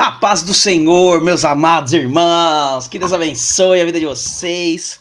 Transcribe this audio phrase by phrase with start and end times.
[0.00, 2.88] A paz do Senhor, meus amados irmãos.
[2.88, 4.98] Que Deus abençoe a vida de vocês.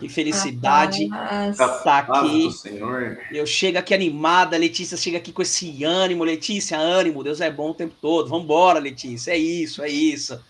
[0.00, 1.02] Que felicidade
[1.50, 2.48] estar tá aqui.
[3.30, 6.24] Eu chego aqui animada, Letícia chega aqui com esse ânimo.
[6.24, 8.30] Letícia, ânimo, Deus é bom o tempo todo.
[8.30, 9.32] Vambora, Letícia.
[9.32, 10.40] É isso, é isso.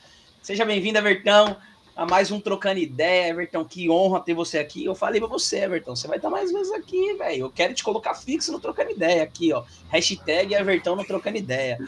[0.40, 1.56] Seja bem-vinda, Vertão
[1.96, 3.30] a mais um Trocando Ideia.
[3.30, 4.84] Everton, que honra ter você aqui.
[4.84, 7.46] Eu falei pra você, Everton, você vai estar mais vezes aqui, velho.
[7.46, 9.64] Eu quero te colocar fixo no Trocando Ideia aqui, ó.
[9.88, 11.78] Hashtag Everton no Trocando Ideia.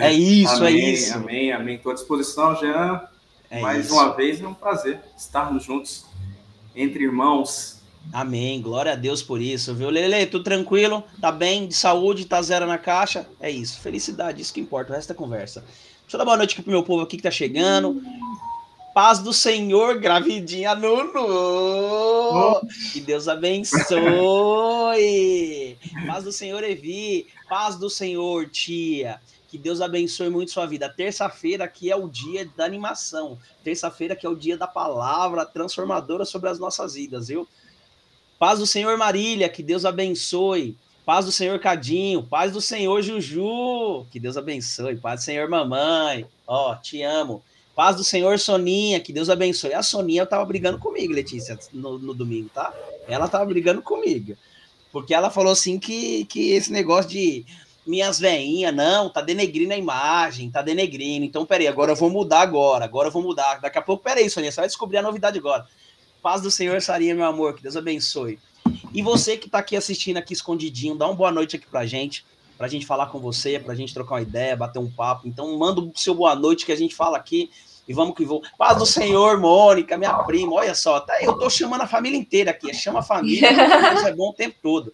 [0.00, 1.14] É isso, é amém, é isso.
[1.14, 1.74] Amém, amém.
[1.74, 3.02] Estou à disposição, Jean.
[3.50, 3.94] É mais isso.
[3.94, 6.06] uma vez, é um prazer estarmos juntos
[6.76, 7.78] entre irmãos.
[8.12, 9.90] Amém, glória a Deus por isso, viu?
[9.90, 11.02] Lele, tudo tranquilo?
[11.20, 11.66] Tá bem?
[11.66, 12.24] De saúde?
[12.24, 13.26] Tá zero na caixa?
[13.40, 15.60] É isso, felicidade, isso que importa, o resto é conversa.
[16.02, 18.00] Deixa eu dar boa noite aqui pro meu povo aqui que tá chegando.
[18.98, 22.60] Paz do Senhor, gravidinha Nuno.
[22.92, 23.78] Que Deus abençoe.
[26.04, 27.28] Paz do Senhor, Evi.
[27.48, 29.20] Paz do Senhor, tia.
[29.46, 30.88] Que Deus abençoe muito sua vida.
[30.88, 33.38] Terça-feira aqui é o dia da animação.
[33.62, 37.46] Terça-feira que é o dia da palavra transformadora sobre as nossas vidas, viu?
[38.36, 39.48] Paz do Senhor, Marília.
[39.48, 40.76] Que Deus abençoe.
[41.06, 42.24] Paz do Senhor, Cadinho.
[42.24, 44.06] Paz do Senhor, Juju.
[44.10, 44.96] Que Deus abençoe.
[44.96, 46.26] Paz do Senhor, mamãe.
[46.44, 47.44] Ó, oh, te amo.
[47.78, 49.72] Paz do Senhor, Soninha, que Deus abençoe.
[49.72, 52.74] A Soninha tava brigando comigo, Letícia, no, no domingo, tá?
[53.06, 54.36] Ela tava brigando comigo.
[54.90, 57.46] Porque ela falou assim que, que esse negócio de
[57.86, 61.24] minhas veinhas, não, tá denegrindo a imagem, tá denegrindo.
[61.24, 63.60] Então, peraí, agora eu vou mudar agora, agora eu vou mudar.
[63.60, 65.64] Daqui a pouco, peraí, Soninha, você vai descobrir a novidade agora.
[66.20, 68.40] Paz do Senhor, Sarinha, meu amor, que Deus abençoe.
[68.92, 72.26] E você que tá aqui assistindo aqui escondidinho, dá uma boa noite aqui pra gente,
[72.56, 75.28] pra gente falar com você, pra gente trocar uma ideia, bater um papo.
[75.28, 77.48] Então, manda o seu boa noite que a gente fala aqui
[77.88, 78.46] e vamos que vamos.
[78.58, 82.50] Paz do Senhor, Mônica, minha prima, olha só, tá, eu tô chamando a família inteira
[82.50, 83.48] aqui, chama a família,
[83.96, 84.92] isso é bom o tempo todo.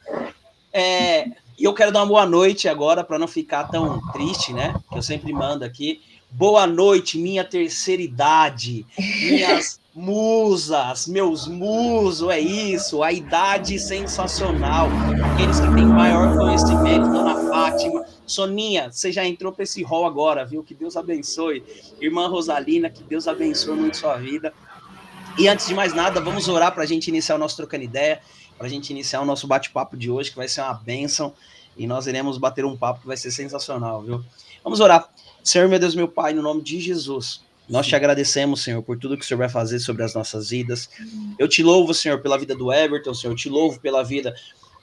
[0.73, 1.27] É,
[1.59, 4.75] e eu quero dar uma boa noite agora, para não ficar tão triste, né?
[4.91, 6.01] Que eu sempre mando aqui.
[6.31, 14.89] Boa noite, minha terceira idade, minhas musas, meus musos, é isso, a idade sensacional,
[15.33, 20.45] aqueles que têm maior conhecimento, Dona Fátima, Soninha, você já entrou para esse rol agora,
[20.45, 20.65] viu?
[20.65, 21.63] Que Deus abençoe.
[22.01, 24.53] Irmã Rosalina, que Deus abençoe muito sua vida.
[25.39, 28.21] E antes de mais nada, vamos orar para a gente iniciar o nosso trocando ideia,
[28.59, 31.33] para a gente iniciar o nosso bate-papo de hoje, que vai ser uma bênção.
[31.77, 34.25] E nós iremos bater um papo que vai ser sensacional, viu?
[34.63, 35.09] Vamos orar.
[35.43, 37.44] Senhor, meu Deus, meu Pai, no nome de Jesus.
[37.69, 40.91] Nós te agradecemos, Senhor, por tudo que o Senhor vai fazer sobre as nossas vidas.
[41.39, 43.33] Eu te louvo, Senhor, pela vida do Everton, Senhor.
[43.33, 44.35] Eu te louvo pela vida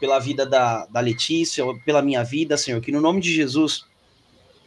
[0.01, 3.86] pela vida da, da Letícia, pela minha vida, Senhor, que no nome de Jesus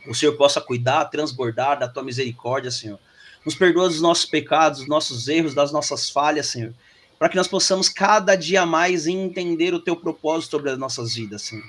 [0.06, 3.00] o Senhor possa cuidar, transbordar da tua misericórdia, Senhor.
[3.44, 6.72] Nos perdoa dos nossos pecados, dos nossos erros, das nossas falhas, Senhor,
[7.18, 11.42] para que nós possamos cada dia mais entender o teu propósito sobre as nossas vidas,
[11.42, 11.64] Senhor.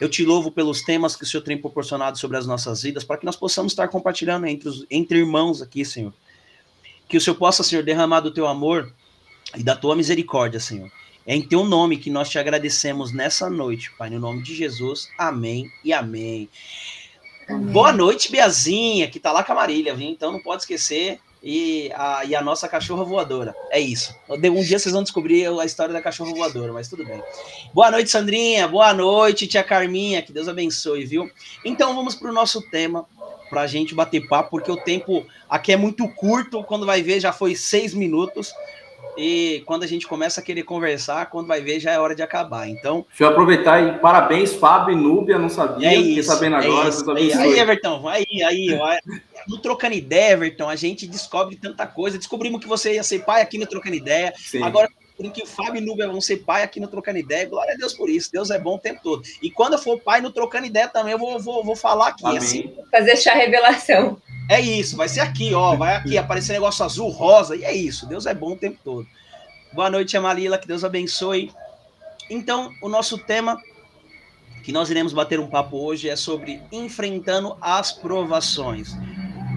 [0.00, 3.16] Eu te louvo pelos temas que o Senhor tem proporcionado sobre as nossas vidas, para
[3.16, 6.12] que nós possamos estar compartilhando entre, os, entre irmãos aqui, Senhor.
[7.08, 8.92] Que o Senhor possa, Senhor, derramar do teu amor
[9.56, 10.90] e da tua misericórdia, Senhor
[11.26, 15.10] é em teu nome que nós te agradecemos nessa noite, Pai, no nome de Jesus.
[15.18, 16.48] Amém e amém.
[17.48, 17.72] amém.
[17.72, 20.08] Boa noite, Biazinha, que tá lá com a Marília, viu?
[20.08, 21.18] Então não pode esquecer.
[21.42, 23.54] E a, e a nossa cachorra voadora.
[23.70, 24.14] É isso.
[24.28, 27.22] Um dia vocês vão descobrir a história da cachorra voadora, mas tudo bem.
[27.72, 28.66] Boa noite, Sandrinha.
[28.66, 30.22] Boa noite, tia Carminha.
[30.22, 31.30] Que Deus abençoe, viu?
[31.64, 33.06] Então vamos para o nosso tema,
[33.48, 36.64] para a gente bater papo, porque o tempo aqui é muito curto.
[36.64, 38.52] Quando vai ver, já foi seis minutos.
[39.16, 42.22] E quando a gente começa a querer conversar, quando vai ver, já é hora de
[42.22, 42.68] acabar.
[42.68, 43.06] Então.
[43.08, 46.88] Deixa eu aproveitar e parabéns, Fábio e Núbia, não sabia, é isso, sabendo é agora.
[46.88, 48.94] Isso, aí, aí, Everton, aí, aí, ó,
[49.48, 52.18] no Trocando Ideia, Everton, a gente descobre tanta coisa.
[52.18, 54.32] Descobrimos que você ia ser pai aqui no Trocando Ideia.
[54.36, 54.62] Sim.
[54.62, 54.88] Agora
[55.32, 57.48] que o Fábio e Núbia vão ser pai aqui no Trocando Ideia.
[57.48, 58.30] Glória a Deus por isso.
[58.30, 59.22] Deus é bom o tempo todo.
[59.40, 62.26] E quando eu for pai no Trocando Ideia também, eu vou, vou, vou falar aqui.
[62.26, 62.38] Amém.
[62.38, 62.74] Assim.
[62.90, 64.20] Fazer chá revelação.
[64.48, 65.74] É isso, vai ser aqui, ó.
[65.74, 68.06] Vai aqui aparecer negócio azul, rosa, e é isso.
[68.06, 69.06] Deus é bom o tempo todo.
[69.72, 71.50] Boa noite, Amalila, que Deus abençoe.
[72.30, 73.60] Então, o nosso tema
[74.62, 78.96] que nós iremos bater um papo hoje é sobre enfrentando as provações.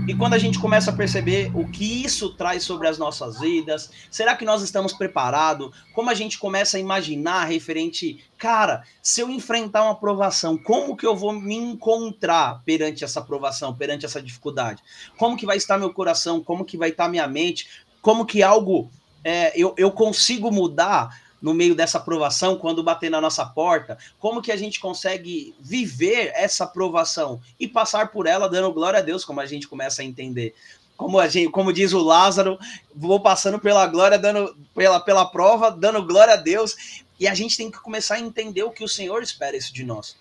[0.09, 3.91] E quando a gente começa a perceber o que isso traz sobre as nossas vidas,
[4.09, 5.69] será que nós estamos preparados?
[5.93, 11.05] Como a gente começa a imaginar referente, cara, se eu enfrentar uma provação, como que
[11.05, 14.81] eu vou me encontrar perante essa provação, perante essa dificuldade?
[15.15, 16.43] Como que vai estar meu coração?
[16.43, 17.69] Como que vai estar minha mente?
[18.01, 18.89] Como que algo
[19.23, 24.41] é, eu, eu consigo mudar no meio dessa aprovação, quando bater na nossa porta, como
[24.41, 29.23] que a gente consegue viver essa aprovação e passar por ela dando glória a Deus,
[29.23, 30.53] como a gente começa a entender.
[30.97, 32.59] Como, a gente, como diz o Lázaro,
[32.93, 36.75] vou passando pela glória, dando pela, pela prova, dando glória a Deus,
[37.17, 39.85] e a gente tem que começar a entender o que o Senhor espera isso de
[39.85, 40.17] nós.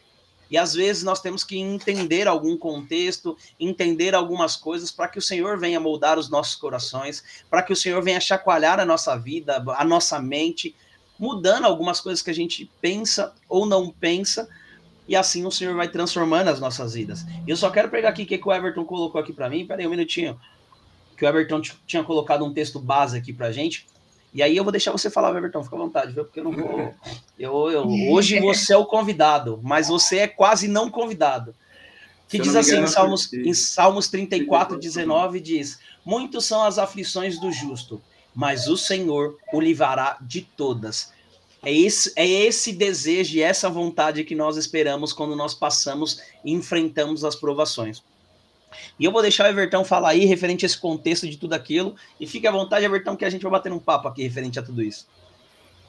[0.50, 5.22] E às vezes nós temos que entender algum contexto, entender algumas coisas para que o
[5.22, 9.62] Senhor venha moldar os nossos corações, para que o Senhor venha chacoalhar a nossa vida,
[9.76, 10.74] a nossa mente,
[11.18, 14.48] mudando algumas coisas que a gente pensa ou não pensa,
[15.08, 17.24] e assim o Senhor vai transformando as nossas vidas.
[17.46, 19.66] E eu só quero pegar aqui o que, que o Everton colocou aqui para mim.
[19.66, 20.38] Peraí um minutinho.
[21.16, 23.86] Que o Everton tinha colocado um texto base aqui para gente.
[24.32, 26.24] E aí eu vou deixar você falar, Everton, fica à vontade, viu?
[26.24, 26.94] Porque eu não vou.
[27.38, 31.54] Eu, eu, hoje você é o convidado, mas você é quase não convidado.
[32.28, 37.50] Que diz assim em Salmos, em Salmos 34, 19, diz: Muitos são as aflições do
[37.50, 38.02] justo,
[38.34, 41.12] mas o Senhor o livrará de todas.
[41.62, 46.52] É esse, é esse desejo e essa vontade que nós esperamos quando nós passamos e
[46.52, 48.02] enfrentamos as provações.
[48.98, 51.96] E eu vou deixar o Everton falar aí referente a esse contexto de tudo aquilo.
[52.20, 54.62] E fique à vontade, Everton, que a gente vai bater um papo aqui referente a
[54.62, 55.08] tudo isso.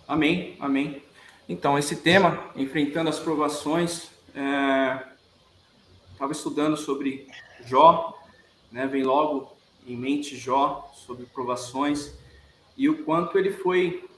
[0.07, 1.03] Amém, amém.
[1.47, 4.09] Então, esse tema, enfrentando as provações,
[6.13, 6.35] estava é...
[6.35, 7.27] estudando sobre
[7.65, 8.17] Jó,
[8.71, 8.87] né?
[8.87, 9.55] vem logo
[9.87, 12.13] em mente Jó, sobre provações,
[12.79, 14.09] e o quanto ele foi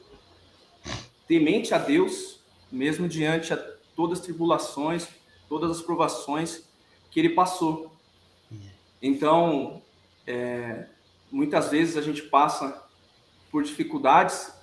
[1.27, 2.39] temente a Deus,
[2.71, 3.57] mesmo diante a
[3.95, 5.07] todas as tribulações,
[5.49, 6.69] todas as provações
[7.09, 7.91] que ele passou.
[9.01, 9.81] Então,
[10.27, 10.85] é,
[11.31, 12.87] muitas vezes a gente passa
[13.49, 14.53] por dificuldades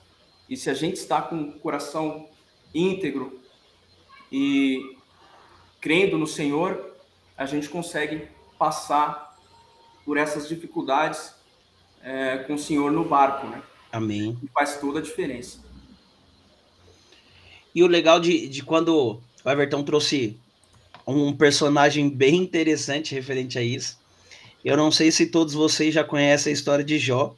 [0.48, 2.28] e se a gente está com o coração
[2.72, 3.40] íntegro
[4.30, 4.96] e
[5.80, 6.94] crendo no Senhor,
[7.36, 9.36] a gente consegue passar
[10.04, 11.34] por essas dificuldades
[12.00, 13.60] é, com o Senhor no barco, né?
[13.92, 14.36] Amém.
[14.42, 15.58] E faz toda a diferença.
[17.74, 20.36] E o legal de, de quando o Everton trouxe
[21.06, 23.98] um personagem bem interessante referente a isso,
[24.64, 27.34] eu não sei se todos vocês já conhecem a história de Jó.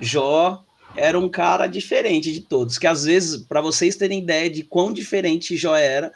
[0.00, 0.62] Jó
[0.96, 4.92] era um cara diferente de todos, que às vezes, para vocês terem ideia de quão
[4.92, 6.12] diferente Jó era,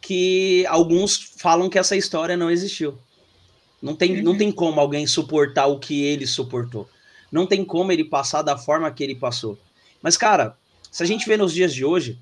[0.00, 2.98] que alguns falam que essa história não existiu.
[3.80, 6.88] Não tem, não tem como alguém suportar o que ele suportou.
[7.30, 9.58] Não tem como ele passar da forma que ele passou.
[10.02, 10.56] Mas, cara,
[10.90, 12.18] se a gente vê nos dias de hoje,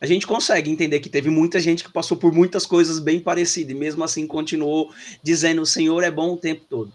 [0.00, 3.74] a gente consegue entender que teve muita gente que passou por muitas coisas bem parecidas
[3.74, 4.92] e mesmo assim continuou
[5.22, 6.92] dizendo o Senhor é bom o tempo todo.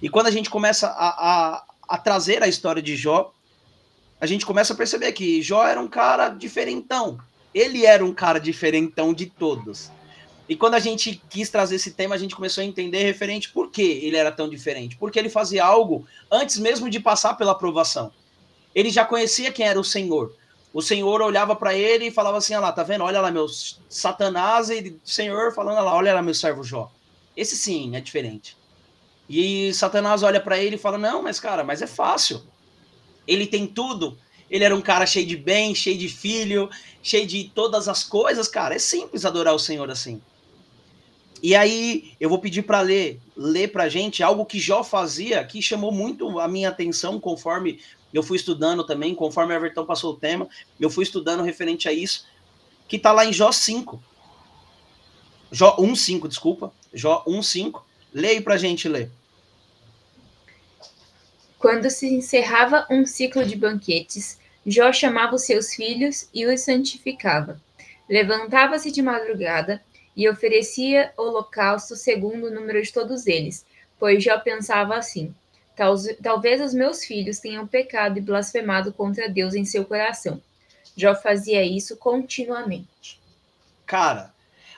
[0.00, 3.32] E quando a gente começa a, a, a trazer a história de Jó,
[4.20, 7.18] a gente começa a perceber que Jó era um cara diferentão.
[7.54, 9.90] Ele era um cara diferentão de todos.
[10.48, 13.70] E quando a gente quis trazer esse tema, a gente começou a entender referente por
[13.70, 14.96] que ele era tão diferente.
[14.96, 18.12] Porque ele fazia algo antes mesmo de passar pela aprovação.
[18.74, 20.32] Ele já conhecia quem era o Senhor
[20.76, 23.02] o Senhor olhava para ele e falava assim: olha lá, tá vendo?
[23.02, 23.46] Olha lá, meu
[23.88, 26.92] Satanás, e o Senhor falando lá, olha lá, meu servo Jó.
[27.34, 28.58] Esse sim é diferente.
[29.26, 32.42] E Satanás olha para ele e fala: não, mas cara, mas é fácil.
[33.26, 34.18] Ele tem tudo.
[34.50, 36.68] Ele era um cara cheio de bem, cheio de filho,
[37.02, 38.74] cheio de todas as coisas, cara.
[38.74, 40.20] É simples adorar o Senhor assim.
[41.42, 45.60] E aí eu vou pedir para ler, ler para gente algo que Jó fazia, que
[45.60, 47.80] chamou muito a minha atenção conforme
[48.12, 50.48] eu fui estudando também, conforme Everton passou o tema,
[50.80, 52.26] eu fui estudando referente a isso,
[52.88, 54.02] que está lá em Jó 5.
[55.52, 56.72] Jó 1,5, desculpa.
[56.92, 57.82] Jó 1,5.
[58.14, 59.10] Leia para gente ler.
[61.58, 67.60] Quando se encerrava um ciclo de banquetes, Jó chamava os seus filhos e os santificava.
[68.08, 69.82] Levantava-se de madrugada
[70.16, 73.66] e oferecia holocausto segundo o número de todos eles,
[73.98, 75.34] pois Jó pensava assim:
[76.22, 80.40] Talvez os meus filhos tenham pecado e blasfemado contra Deus em seu coração.
[80.96, 83.20] Jó fazia isso continuamente.
[83.84, 84.32] Cara,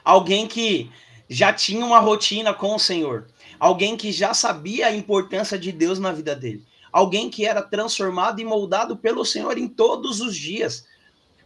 [0.04, 0.90] alguém que
[1.28, 3.28] já tinha uma rotina com o Senhor,
[3.61, 8.40] alguém que já sabia a importância de Deus na vida dele, alguém que era transformado
[8.40, 10.85] e moldado pelo Senhor em todos os dias.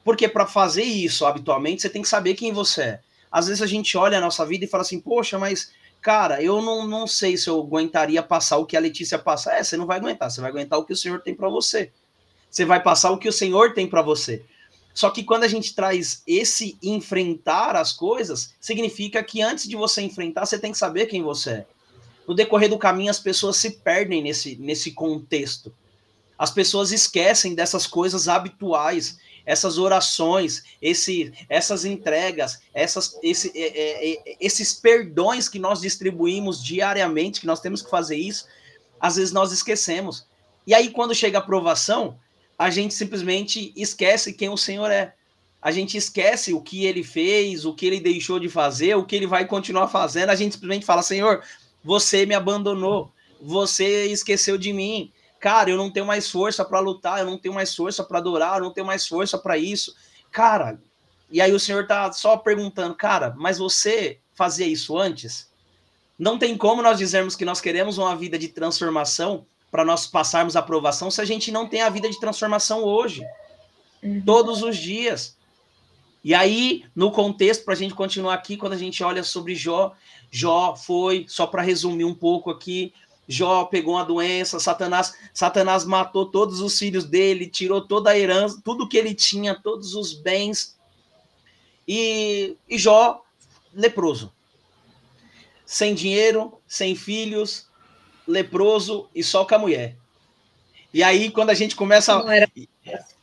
[0.02, 3.00] Porque para fazer isso habitualmente, você tem que saber quem você é.
[3.32, 5.72] Às vezes a gente olha a nossa vida e fala assim: "Poxa, mas
[6.02, 9.52] cara, eu não, não sei se eu aguentaria passar o que a Letícia passa.
[9.52, 11.92] É, você não vai aguentar, você vai aguentar o que o Senhor tem para você.
[12.50, 14.44] Você vai passar o que o Senhor tem para você.
[14.92, 20.02] Só que quando a gente traz esse enfrentar as coisas, significa que antes de você
[20.02, 21.66] enfrentar, você tem que saber quem você é.
[22.28, 25.72] No decorrer do caminho, as pessoas se perdem nesse, nesse contexto.
[26.38, 34.12] As pessoas esquecem dessas coisas habituais essas orações, esse, essas entregas, essas, esse, é, é,
[34.12, 38.46] é, esses perdões que nós distribuímos diariamente, que nós temos que fazer isso,
[39.00, 40.26] às vezes nós esquecemos.
[40.66, 42.18] E aí, quando chega a aprovação,
[42.58, 45.14] a gente simplesmente esquece quem o Senhor é.
[45.60, 49.14] A gente esquece o que ele fez, o que ele deixou de fazer, o que
[49.14, 50.30] ele vai continuar fazendo.
[50.30, 51.42] A gente simplesmente fala: Senhor,
[51.82, 57.18] você me abandonou, você esqueceu de mim, Cara, eu não tenho mais força para lutar,
[57.18, 59.92] eu não tenho mais força para adorar, eu não tenho mais força para isso.
[60.30, 60.78] Cara,
[61.28, 65.50] E aí o Senhor tá só perguntando, cara, mas você fazia isso antes?
[66.16, 70.54] Não tem como nós dizermos que nós queremos uma vida de transformação para nós passarmos
[70.54, 73.26] a aprovação se a gente não tem a vida de transformação hoje,
[74.00, 74.22] uhum.
[74.24, 75.36] todos os dias.
[76.22, 79.92] E aí, no contexto, para a gente continuar aqui, quando a gente olha sobre Jó,
[80.30, 82.92] Jó foi, só para resumir um pouco aqui,
[83.28, 88.60] Jó pegou uma doença, Satanás, Satanás matou todos os filhos dele, tirou toda a herança,
[88.64, 90.76] tudo que ele tinha, todos os bens.
[91.86, 93.22] E, e Jó,
[93.72, 94.32] leproso.
[95.64, 97.66] Sem dinheiro, sem filhos,
[98.26, 99.96] leproso e só com a mulher.
[100.92, 102.12] E aí, quando a gente começa.
[102.28, 102.50] Era...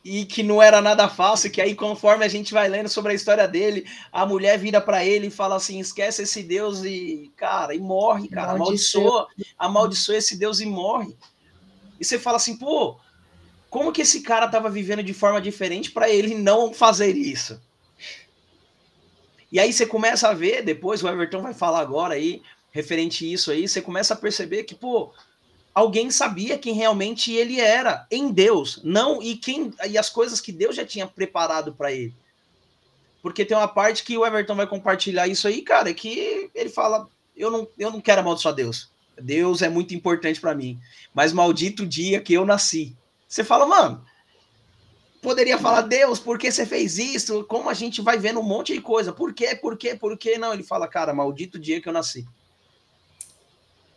[0.02, 3.14] E que não era nada fácil, que aí, conforme a gente vai lendo sobre a
[3.14, 7.74] história dele, a mulher vira para ele e fala assim: esquece esse Deus e, cara,
[7.74, 8.52] e morre, cara.
[8.52, 9.28] Amaldiçoa,
[9.58, 11.14] amaldiçoa esse Deus e morre.
[12.00, 12.96] E você fala assim, pô,
[13.68, 17.60] como que esse cara estava vivendo de forma diferente para ele não fazer isso?
[19.52, 22.40] E aí você começa a ver, depois o Everton vai falar agora aí,
[22.70, 25.12] referente a isso aí, você começa a perceber que, pô,
[25.74, 30.52] alguém sabia quem realmente ele era em Deus, não e quem e as coisas que
[30.52, 32.14] Deus já tinha preparado para ele.
[33.22, 37.08] Porque tem uma parte que o Everton vai compartilhar isso aí, cara, que ele fala:
[37.36, 38.90] "Eu não eu não quero amaldiçoar Deus.
[39.20, 40.78] Deus é muito importante para mim,
[41.14, 42.96] mas maldito o dia que eu nasci".
[43.28, 44.04] Você fala: "Mano,
[45.20, 47.44] poderia falar, Deus, por que você fez isso?
[47.44, 49.12] Como a gente vai vendo um monte de coisa.
[49.12, 49.54] Por quê?
[49.54, 49.94] Por quê?
[49.94, 50.38] Por quê?
[50.38, 52.26] Não, ele fala, cara, maldito o dia que eu nasci.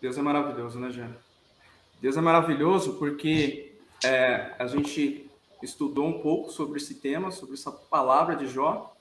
[0.01, 1.15] Deus é maravilhoso, né, Jean?
[2.03, 5.25] Deus é maravilhoso porque é, a gente
[5.61, 8.93] estudou um pouco sobre esse tema, sobre essa palavra de Jó,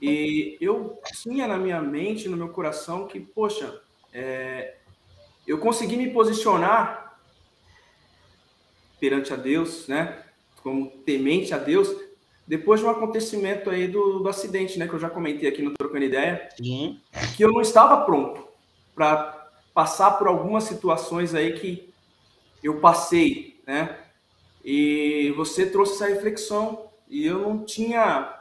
[0.00, 3.80] e eu tinha na minha mente, no meu coração, que, poxa,
[4.12, 4.76] é,
[5.44, 7.18] eu consegui me posicionar
[9.00, 10.22] perante a Deus, né,
[10.62, 11.92] como temente a Deus,
[12.46, 15.74] depois de um acontecimento aí do, do acidente, né, que eu já comentei aqui no
[15.74, 17.00] Trocando Ideia, Sim.
[17.36, 18.46] que eu não estava pronto
[18.94, 21.85] para passar por algumas situações aí que
[22.66, 23.98] eu passei, né?
[24.64, 28.34] E você trouxe essa reflexão e eu não tinha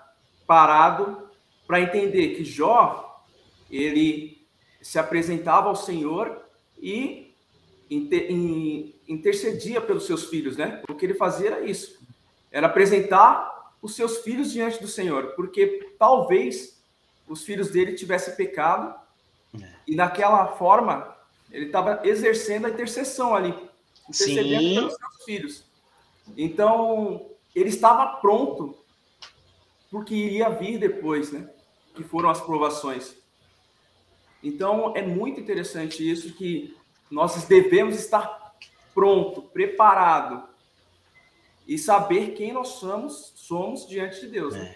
[0.48, 1.30] parado
[1.68, 3.24] para entender que Jó
[3.70, 4.44] ele
[4.82, 6.42] se apresentava ao Senhor
[6.80, 7.34] e
[9.08, 10.82] intercedia pelos seus filhos, né?
[10.90, 12.00] O que ele fazia era isso,
[12.52, 16.82] era apresentar os seus filhos diante do Senhor, porque talvez
[17.28, 18.96] os filhos dele tivessem pecado
[19.62, 19.68] é.
[19.88, 21.16] e naquela forma
[21.52, 23.54] ele estava exercendo a intercessão ali
[24.10, 24.76] intercedendo Sim.
[24.76, 25.64] pelos seus filhos.
[26.38, 28.78] Então, ele estava pronto
[29.90, 31.50] porque iria vir depois, né?
[31.94, 33.16] Que foram as provações.
[34.44, 36.76] Então, é muito interessante isso que
[37.10, 38.56] nós devemos estar
[38.94, 40.48] pronto, preparado
[41.68, 44.54] e saber quem nós somos, somos diante de Deus.
[44.54, 44.76] Né?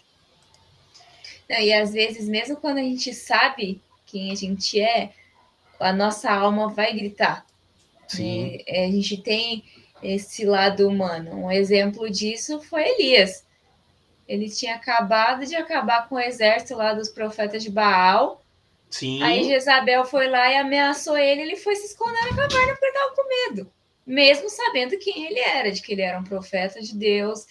[1.48, 1.66] É.
[1.66, 5.14] E às vezes, mesmo quando a gente sabe quem a gente é,
[5.80, 7.46] a nossa alma vai gritar.
[8.10, 8.60] Sim.
[8.68, 9.64] É, a gente tem
[10.02, 11.46] esse lado humano.
[11.46, 13.46] Um exemplo disso foi Elias.
[14.28, 18.44] Ele tinha acabado de acabar com o exército lá dos profetas de Baal.
[18.90, 19.22] Sim.
[19.24, 23.16] Aí Jezabel foi lá e ameaçou ele, ele foi se esconder na caverna porque estava
[23.16, 23.72] com medo.
[24.06, 27.46] Mesmo sabendo quem ele era, de que ele era um profeta de Deus,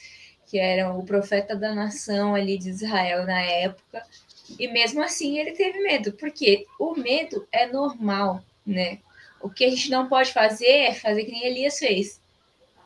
[0.47, 4.03] que era o profeta da nação ali de Israel na época.
[4.59, 8.99] E mesmo assim ele teve medo, porque o medo é normal, né?
[9.41, 12.21] O que a gente não pode fazer é fazer que nem Elias fez,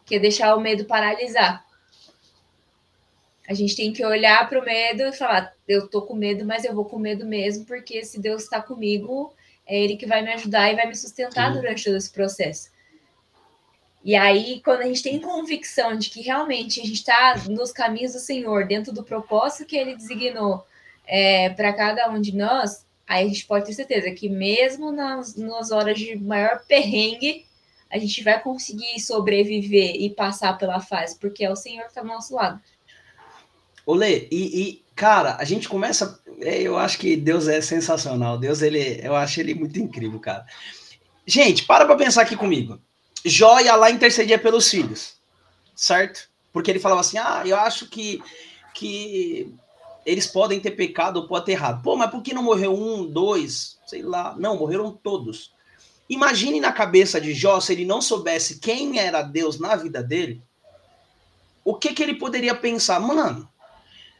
[0.04, 1.64] que é deixar o medo paralisar.
[3.48, 6.64] A gente tem que olhar para o medo e falar: eu tô com medo, mas
[6.64, 9.32] eu vou com medo mesmo, porque se Deus está comigo,
[9.66, 11.60] é Ele que vai me ajudar e vai me sustentar Sim.
[11.60, 12.70] durante todo esse processo.
[14.04, 18.12] E aí, quando a gente tem convicção de que realmente a gente está nos caminhos
[18.12, 20.66] do Senhor, dentro do propósito que Ele designou
[21.06, 25.34] é, para cada um de nós, aí a gente pode ter certeza que mesmo nas,
[25.36, 27.44] nas horas de maior perrengue,
[27.90, 32.00] a gente vai conseguir sobreviver e passar pela fase, porque é o Senhor que está
[32.00, 32.60] do nosso lado.
[33.84, 36.20] Olê, e, e, cara, a gente começa.
[36.40, 38.38] É, eu acho que Deus é sensacional.
[38.38, 40.46] Deus, ele, eu acho ele muito incrível, cara.
[41.26, 42.80] Gente, para pra pensar aqui comigo.
[43.24, 45.16] Jó ia lá intercedia pelos filhos,
[45.74, 46.28] certo?
[46.52, 48.22] Porque ele falava assim: ah, eu acho que,
[48.74, 49.52] que
[50.04, 51.82] eles podem ter pecado ou pode ter errado.
[51.82, 54.34] Pô, mas por que não morreu um, dois, sei lá?
[54.38, 55.52] Não, morreram todos.
[56.08, 60.42] Imagine na cabeça de Jó, se ele não soubesse quem era Deus na vida dele,
[61.64, 63.00] o que que ele poderia pensar?
[63.00, 63.48] Mano,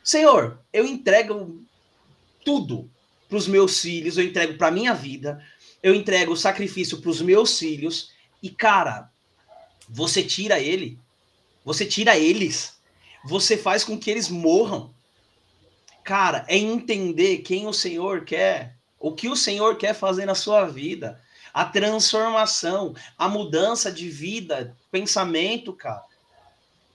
[0.02, 1.60] Senhor, eu entrego
[2.44, 2.88] tudo
[3.28, 5.45] para os meus filhos, eu entrego para minha vida,
[5.82, 9.10] eu entrego o sacrifício para os meus filhos, e cara,
[9.88, 10.99] você tira ele,
[11.64, 12.76] você tira eles,
[13.25, 14.95] você faz com que eles morram.
[16.04, 20.65] Cara, é entender quem o Senhor quer, o que o Senhor quer fazer na sua
[20.67, 21.21] vida,
[21.52, 26.02] a transformação, a mudança de vida, pensamento, cara.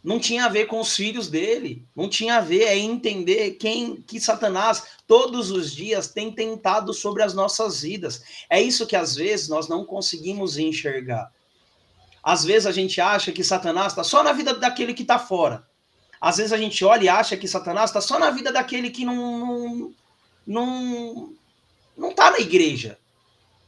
[0.03, 4.01] Não tinha a ver com os filhos dele, não tinha a ver é entender quem
[4.01, 8.23] que Satanás todos os dias tem tentado sobre as nossas vidas.
[8.49, 11.29] É isso que às vezes nós não conseguimos enxergar.
[12.23, 15.66] Às vezes a gente acha que Satanás está só na vida daquele que está fora.
[16.19, 19.05] Às vezes a gente olha e acha que Satanás está só na vida daquele que
[19.05, 19.93] não, não,
[20.45, 21.33] não,
[21.97, 22.97] não tá na igreja.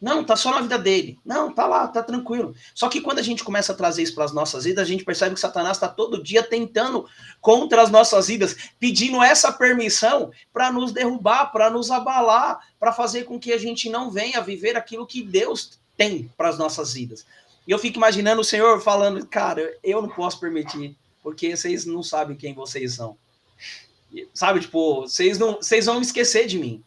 [0.01, 1.19] Não, tá só na vida dele.
[1.25, 2.55] Não, tá lá, tá tranquilo.
[2.73, 5.03] Só que quando a gente começa a trazer isso para as nossas vidas, a gente
[5.03, 7.05] percebe que Satanás está todo dia tentando
[7.41, 13.25] contra as nossas vidas, pedindo essa permissão para nos derrubar, para nos abalar, para fazer
[13.25, 17.25] com que a gente não venha viver aquilo que Deus tem para as nossas vidas.
[17.67, 22.01] E eu fico imaginando o Senhor falando, cara, eu não posso permitir porque vocês não
[22.03, 23.17] sabem quem vocês são.
[24.33, 26.83] Sabe, tipo, vocês não, vocês vão esquecer de mim.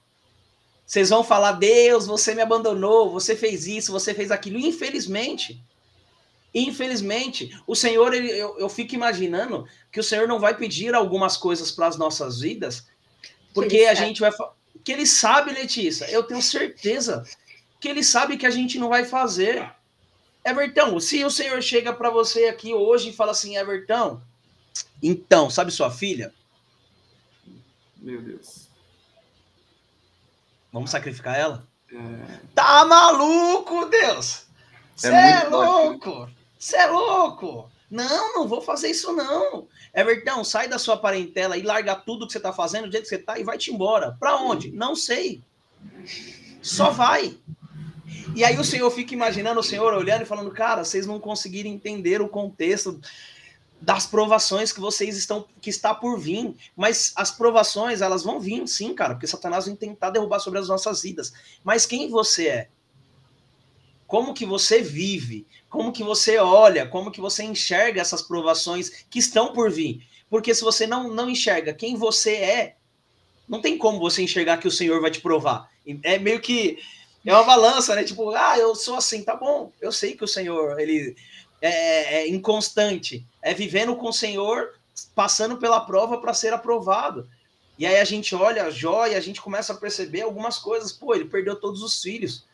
[0.85, 4.59] Vocês vão falar, Deus, você me abandonou, você fez isso, você fez aquilo.
[4.59, 5.63] Infelizmente,
[6.55, 11.37] infelizmente, o Senhor, ele, eu, eu fico imaginando que o Senhor não vai pedir algumas
[11.37, 12.87] coisas para as nossas vidas,
[13.55, 14.31] porque a gente vai.
[14.85, 17.23] Que ele sabe, Letícia, eu tenho certeza
[17.81, 19.71] que ele sabe que a gente não vai fazer.
[20.45, 24.21] Everton, se o Senhor chega para você aqui hoje e fala assim, Everton,
[25.03, 26.33] então, sabe sua filha?
[27.97, 28.69] Meu Deus.
[30.73, 31.67] Vamos sacrificar ela?
[31.93, 32.39] É...
[32.55, 34.47] Tá maluco, Deus!
[34.97, 36.29] Você é, é louco!
[36.59, 37.71] Você é louco!
[37.91, 39.69] Não, não vou fazer isso não.
[39.93, 43.11] Everton, sai da sua parentela e larga tudo que você tá fazendo, do jeito que
[43.11, 44.17] você tá, e vai-te embora.
[44.19, 44.73] Para onde?
[44.73, 45.43] Não sei.
[46.63, 47.37] Só vai.
[48.35, 51.71] E aí o Senhor fica imaginando o Senhor olhando e falando, cara, vocês não conseguiram
[51.71, 53.01] entender o contexto
[53.81, 58.67] das provações que vocês estão que está por vir, mas as provações elas vão vir,
[58.69, 61.33] sim, cara, porque Satanás vai tentar derrubar sobre as nossas vidas.
[61.65, 62.69] Mas quem você é?
[64.07, 65.47] Como que você vive?
[65.69, 66.87] Como que você olha?
[66.87, 70.07] Como que você enxerga essas provações que estão por vir?
[70.31, 72.77] Porque se você não não enxerga quem você é,
[73.49, 75.69] não tem como você enxergar que o Senhor vai te provar.
[76.05, 76.79] É meio que
[77.31, 78.03] é uma balança, né?
[78.05, 79.71] Tipo, ah, eu sou assim, tá bom.
[79.81, 81.17] Eu sei que o Senhor, ele
[81.61, 83.25] é, é, é inconstante.
[83.41, 84.75] É vivendo com o Senhor,
[85.15, 87.29] passando pela prova para ser aprovado.
[87.79, 90.93] E aí a gente olha Jó e a gente começa a perceber algumas coisas.
[90.93, 92.45] Pô, ele perdeu todos os filhos.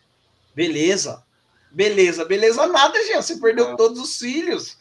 [0.55, 1.23] Beleza.
[1.71, 3.23] Beleza, beleza nada, gente.
[3.23, 4.79] Você perdeu todos os filhos.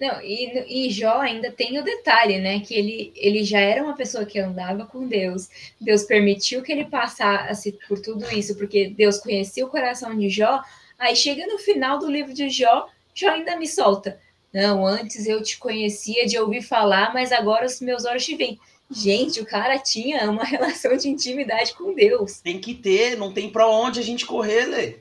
[0.00, 2.60] Não, e, e Jó ainda tem o detalhe, né?
[2.60, 5.48] Que ele, ele já era uma pessoa que andava com Deus.
[5.80, 10.60] Deus permitiu que ele passasse por tudo isso, porque Deus conhecia o coração de Jó.
[10.98, 14.20] Aí chega no final do livro de Jó, Jó ainda me solta.
[14.52, 18.58] Não, antes eu te conhecia de ouvir falar, mas agora os meus olhos te veem.
[18.90, 22.40] Gente, o cara tinha uma relação de intimidade com Deus.
[22.40, 24.96] Tem que ter, não tem para onde a gente correr, Lê.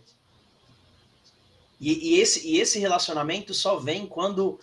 [1.79, 4.59] E, e, esse, e esse relacionamento só vem quando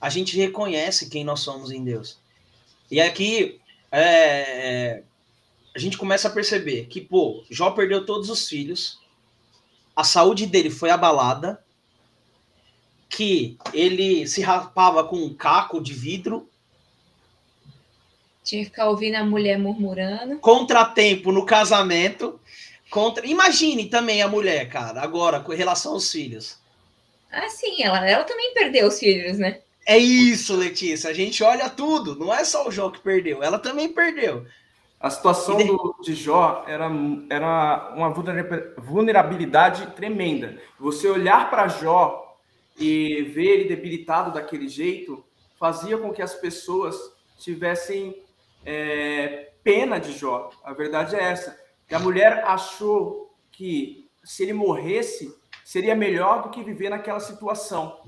[0.00, 2.18] a gente reconhece quem nós somos em Deus.
[2.90, 3.60] E aqui
[3.92, 5.02] é, é,
[5.74, 8.98] a gente começa a perceber que, pô, Jó perdeu todos os filhos,
[9.94, 11.62] a saúde dele foi abalada,
[13.08, 16.48] que ele se rapava com um caco de vidro.
[18.42, 20.38] Tinha que ficar ouvindo a mulher murmurando.
[20.38, 22.40] Contratempo no casamento.
[22.88, 23.26] Contra...
[23.26, 26.58] Imagine também a mulher, cara, agora com relação aos filhos.
[27.30, 29.60] Ah, sim, ela, ela também perdeu os filhos, né?
[29.86, 31.10] É isso, Letícia.
[31.10, 32.14] A gente olha tudo.
[32.16, 34.46] Não é só o Jó que perdeu, ela também perdeu.
[35.00, 35.64] A situação de...
[35.64, 36.90] Do, de Jó era,
[37.30, 38.10] era uma
[38.78, 40.60] vulnerabilidade tremenda.
[40.78, 42.38] Você olhar para Jó
[42.78, 45.24] e ver ele debilitado daquele jeito
[45.58, 46.96] fazia com que as pessoas
[47.38, 48.22] tivessem
[48.64, 50.50] é, pena de Jó.
[50.62, 51.58] A verdade é essa.
[51.88, 58.00] Que a mulher achou que se ele morresse seria melhor do que viver naquela situação.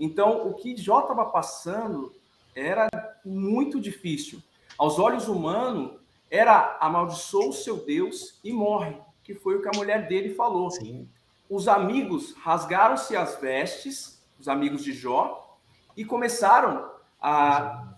[0.00, 2.12] Então, o que Jó estava passando
[2.56, 2.88] era
[3.22, 4.42] muito difícil.
[4.78, 9.76] Aos olhos humanos, era amaldiçoa o seu Deus e morre, que foi o que a
[9.76, 10.70] mulher dele falou.
[10.70, 11.06] Sim.
[11.50, 15.58] Os amigos rasgaram-se as vestes, os amigos de Jó,
[15.96, 17.94] e começaram a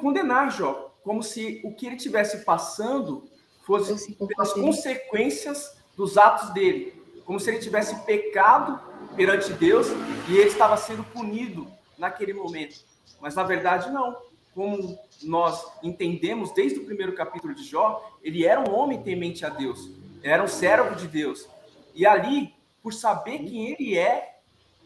[0.00, 3.28] condenar Jó, como se o que ele tivesse passando
[3.62, 6.99] fosse pelas consequências dos atos dele,
[7.30, 8.80] como se ele tivesse pecado
[9.14, 9.86] perante Deus
[10.28, 11.64] e ele estava sendo punido
[11.96, 12.80] naquele momento.
[13.20, 14.16] Mas na verdade, não.
[14.52, 19.48] Como nós entendemos desde o primeiro capítulo de Jó, ele era um homem temente a
[19.48, 19.92] Deus,
[20.24, 21.48] era um servo de Deus.
[21.94, 24.40] E ali, por saber quem ele é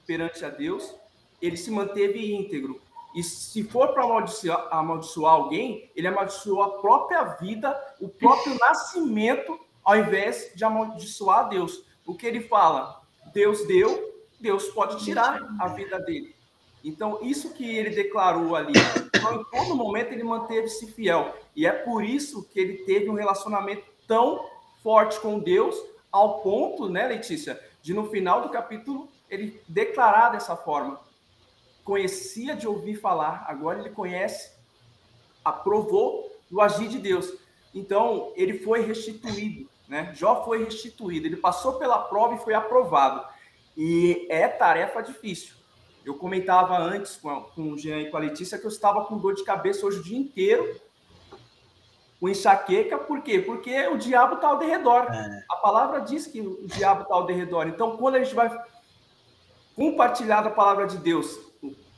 [0.06, 0.94] perante a Deus,
[1.40, 2.78] ele se manteve íntegro.
[3.14, 9.58] E se for para amaldiçoar, amaldiçoar alguém, ele amaldiçoou a própria vida, o próprio nascimento,
[9.82, 11.93] ao invés de amaldiçoar a Deus.
[12.06, 13.02] O que ele fala?
[13.32, 16.34] Deus deu, Deus pode tirar a vida dele.
[16.84, 18.74] Então, isso que ele declarou ali,
[19.06, 21.34] então, em todo momento ele manteve-se fiel.
[21.56, 24.44] E é por isso que ele teve um relacionamento tão
[24.82, 25.74] forte com Deus,
[26.12, 31.00] ao ponto, né, Letícia, de no final do capítulo ele declarar dessa forma:
[31.82, 34.52] conhecia de ouvir falar, agora ele conhece,
[35.42, 37.32] aprovou do agir de Deus.
[37.74, 40.12] Então, ele foi restituído, né?
[40.14, 43.24] Jó foi restituído, ele passou pela prova e foi aprovado.
[43.76, 45.54] E é tarefa difícil.
[46.04, 49.18] Eu comentava antes com, com o Jean e com a Letícia que eu estava com
[49.18, 50.80] dor de cabeça hoje o dia inteiro,
[52.20, 53.38] com enxaqueca, por quê?
[53.38, 55.06] Porque o diabo está ao derredor.
[55.10, 55.44] É.
[55.50, 57.66] A palavra diz que o diabo está ao derredor.
[57.66, 58.50] Então, quando a gente vai
[59.74, 61.38] compartilhar a palavra de Deus,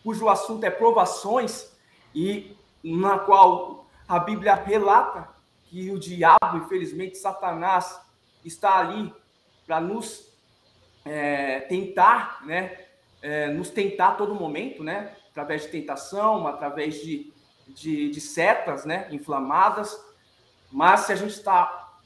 [0.02, 1.70] cujo assunto é provações,
[2.14, 5.35] e na qual a Bíblia relata
[5.66, 8.00] que o diabo, infelizmente, Satanás,
[8.44, 9.12] está ali
[9.66, 10.32] para nos
[11.04, 12.86] é, tentar, né?
[13.22, 15.16] É, nos tentar a todo momento, né?
[15.30, 17.32] Através de tentação, através de,
[17.68, 19.08] de, de setas, né?
[19.10, 19.98] Inflamadas.
[20.70, 21.98] Mas se a gente está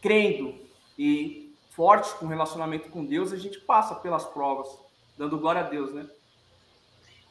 [0.00, 0.54] crendo
[0.98, 4.68] e forte com relacionamento com Deus, a gente passa pelas provas,
[5.16, 6.06] dando glória a Deus, né?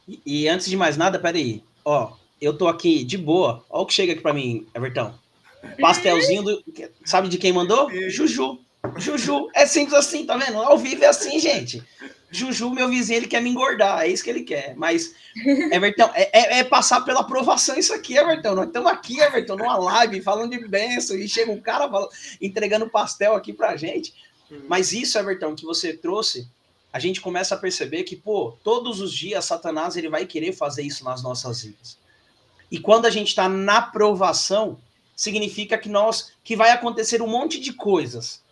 [0.06, 1.64] E, e antes de mais nada, peraí.
[1.84, 3.64] Ó, eu tô aqui de boa.
[3.70, 5.21] Ó o que chega aqui para mim, Everton.
[5.80, 6.64] Pastelzinho do.
[7.04, 7.90] Sabe de quem mandou?
[8.08, 8.58] Juju.
[8.96, 9.48] Juju.
[9.54, 10.58] É simples assim, tá vendo?
[10.58, 11.82] Ao vivo é assim, gente.
[12.30, 14.74] Juju, meu vizinho, ele quer me engordar, é isso que ele quer.
[14.74, 15.14] Mas,
[15.70, 18.54] Everton, é, é, é passar pela aprovação isso aqui, Everton.
[18.54, 22.08] Nós estamos aqui, Everton, numa live, falando de bênção, e chega um cara falando,
[22.40, 24.14] entregando pastel aqui pra gente.
[24.66, 26.48] Mas isso, Everton, que você trouxe,
[26.90, 30.82] a gente começa a perceber que, pô, todos os dias Satanás ele vai querer fazer
[30.82, 31.98] isso nas nossas vidas.
[32.70, 34.78] E quando a gente está na provação,
[35.22, 38.42] significa que nós que vai acontecer um monte de coisas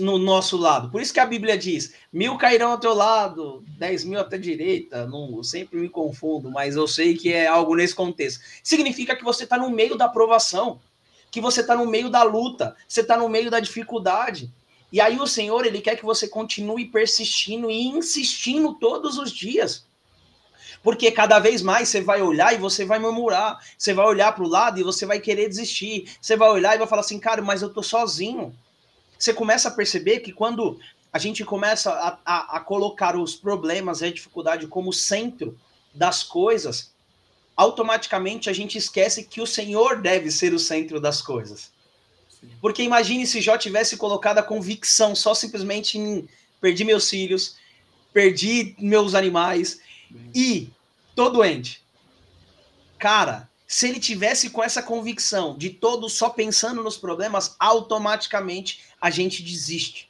[0.00, 0.90] no nosso lado.
[0.90, 4.36] Por isso que a Bíblia diz: mil cairão ao teu lado, dez mil à tua
[4.36, 5.06] direita.
[5.06, 8.40] Não, sempre me confundo, mas eu sei que é algo nesse contexto.
[8.64, 10.80] Significa que você está no meio da provação,
[11.30, 14.52] que você está no meio da luta, você está no meio da dificuldade.
[14.90, 19.86] E aí o Senhor, ele quer que você continue persistindo e insistindo todos os dias.
[20.82, 23.58] Porque cada vez mais você vai olhar e você vai murmurar.
[23.76, 26.10] Você vai olhar para o lado e você vai querer desistir.
[26.20, 28.54] Você vai olhar e vai falar assim, cara, mas eu tô sozinho.
[29.18, 30.78] Você começa a perceber que quando
[31.12, 35.58] a gente começa a, a, a colocar os problemas e a dificuldade como centro
[35.92, 36.92] das coisas,
[37.56, 41.72] automaticamente a gente esquece que o Senhor deve ser o centro das coisas.
[42.60, 46.28] Porque imagine se Jó tivesse colocado a convicção só simplesmente em
[46.60, 47.56] perdi meus filhos,
[48.12, 49.80] perdi meus animais.
[50.34, 50.70] E
[51.14, 51.82] tô doente.
[52.98, 59.10] Cara, se ele tivesse com essa convicção de todo só pensando nos problemas, automaticamente a
[59.10, 60.08] gente desiste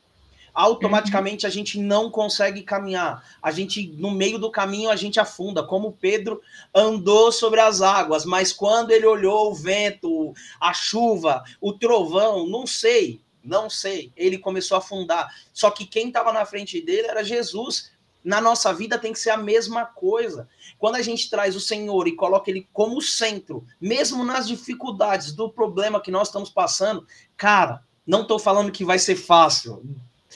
[0.58, 3.24] automaticamente a gente não consegue caminhar.
[3.40, 6.42] A gente, no meio do caminho, a gente afunda, como Pedro
[6.74, 12.66] andou sobre as águas, mas quando ele olhou o vento, a chuva, o trovão, não
[12.66, 15.32] sei, não sei, ele começou a afundar.
[15.54, 17.92] Só que quem estava na frente dele era Jesus.
[18.28, 20.46] Na nossa vida tem que ser a mesma coisa.
[20.78, 25.48] Quando a gente traz o Senhor e coloca ele como centro, mesmo nas dificuldades do
[25.48, 27.06] problema que nós estamos passando,
[27.38, 29.82] cara, não estou falando que vai ser fácil.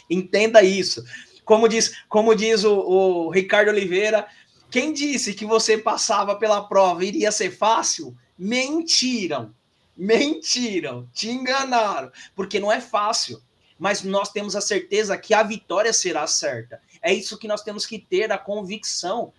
[0.08, 1.04] Entenda isso.
[1.44, 4.26] Como diz, como diz o, o Ricardo Oliveira,
[4.70, 8.16] quem disse que você passava pela prova iria ser fácil?
[8.38, 9.54] Mentiram.
[9.94, 11.06] Mentiram.
[11.12, 12.10] Te enganaram.
[12.34, 13.42] Porque não é fácil.
[13.78, 16.80] Mas nós temos a certeza que a vitória será certa.
[17.02, 19.32] É isso que nós temos que ter a convicção.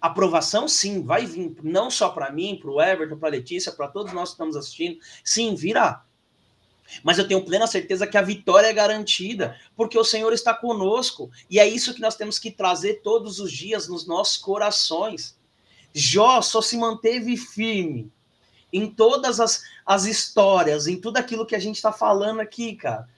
[0.00, 3.86] Aprovação, sim, vai vir, não só para mim, para o Everton, para a Letícia, para
[3.86, 4.98] todos nós que estamos assistindo.
[5.22, 6.04] Sim, virá.
[7.04, 11.30] Mas eu tenho plena certeza que a vitória é garantida, porque o Senhor está conosco.
[11.48, 15.38] E é isso que nós temos que trazer todos os dias nos nossos corações.
[15.92, 18.10] Jó só se manteve firme
[18.72, 23.08] em todas as, as histórias, em tudo aquilo que a gente está falando aqui, cara.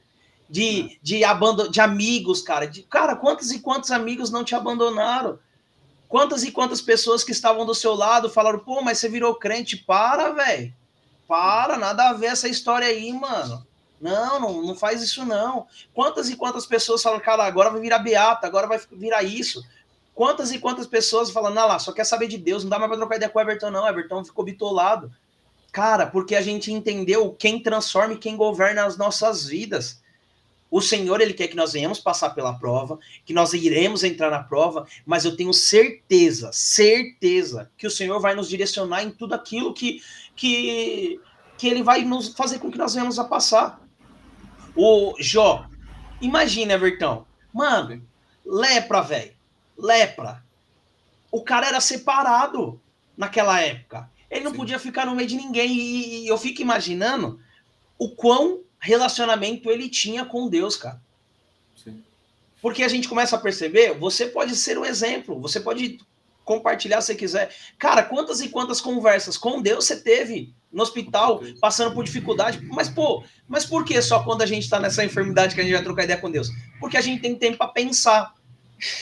[0.49, 2.67] De, de, abandon, de amigos, cara.
[2.67, 5.39] De, cara, quantos e quantos amigos não te abandonaram?
[6.09, 9.79] Quantas e quantas pessoas que estavam do seu lado falaram, pô, mas você virou crente?
[9.79, 10.75] Para, velho
[11.33, 13.67] para, nada a ver essa história aí, mano.
[13.99, 15.67] Não, não, não faz isso não.
[15.95, 19.65] Quantas e quantas pessoas falam, cara, agora vai virar beata, agora vai virar isso.
[20.15, 22.91] Quantas e quantas pessoas falam, não lá, só quer saber de Deus, não dá mais
[22.91, 23.85] pra trocar ideia com o Everton, não.
[23.85, 25.11] O Everton ficou bitolado.
[25.73, 30.02] Cara, porque a gente entendeu quem transforma e quem governa as nossas vidas.
[30.73, 34.43] O Senhor, ele quer que nós venhamos passar pela prova, que nós iremos entrar na
[34.43, 39.75] prova, mas eu tenho certeza, certeza que o Senhor vai nos direcionar em tudo aquilo
[39.75, 40.01] que
[40.35, 41.21] que,
[41.59, 43.81] que ele vai nos fazer com que nós venhamos a passar.
[44.75, 45.67] O Jó,
[46.23, 48.03] imagina, Evertão, mano,
[48.43, 49.35] lepra, velho,
[49.77, 50.43] lepra.
[51.31, 52.81] O cara era separado
[53.15, 54.11] naquela época.
[54.31, 54.57] Ele não Sim.
[54.57, 55.71] podia ficar no meio de ninguém.
[55.71, 57.39] E, e eu fico imaginando
[57.99, 61.01] o quão relacionamento ele tinha com Deus, cara.
[61.83, 62.03] Sim.
[62.61, 65.99] Porque a gente começa a perceber, você pode ser um exemplo, você pode
[66.45, 67.55] compartilhar se quiser.
[67.79, 72.61] Cara, quantas e quantas conversas com Deus você teve no hospital, passando por dificuldade.
[72.63, 75.75] Mas, pô, mas por que só quando a gente tá nessa enfermidade que a gente
[75.75, 76.49] vai trocar ideia com Deus?
[76.81, 78.35] Porque a gente tem tempo para pensar,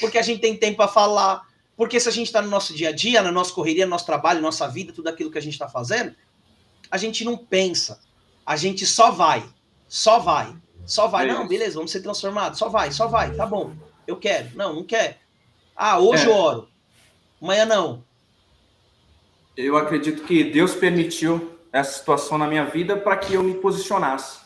[0.00, 2.90] porque a gente tem tempo para falar, porque se a gente está no nosso dia
[2.90, 5.54] a dia, na nossa correria, no nosso trabalho, nossa vida, tudo aquilo que a gente
[5.54, 6.14] está fazendo,
[6.90, 8.00] a gente não pensa,
[8.44, 9.48] a gente só vai.
[9.90, 10.54] Só vai.
[10.86, 11.28] Só vai.
[11.28, 12.60] É não, beleza, vamos ser transformados.
[12.60, 13.34] Só vai, só vai.
[13.34, 13.72] Tá bom.
[14.06, 14.48] Eu quero.
[14.54, 15.18] Não, não quer.
[15.74, 16.28] Ah, hoje é.
[16.28, 16.68] eu oro.
[17.42, 18.04] Amanhã não.
[19.56, 24.40] Eu acredito que Deus permitiu essa situação na minha vida para que eu me posicionasse.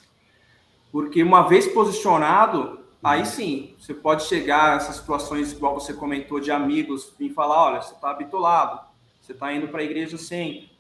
[0.90, 6.40] Porque uma vez posicionado, aí sim, você pode chegar a essas situações, igual você comentou,
[6.40, 8.80] de amigos, e falar: olha, você está bitolado,
[9.20, 10.70] você está indo para a igreja sempre.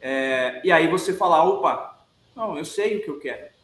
[0.00, 2.02] É, e aí você falar: opa,
[2.34, 3.55] não, eu sei o que eu quero.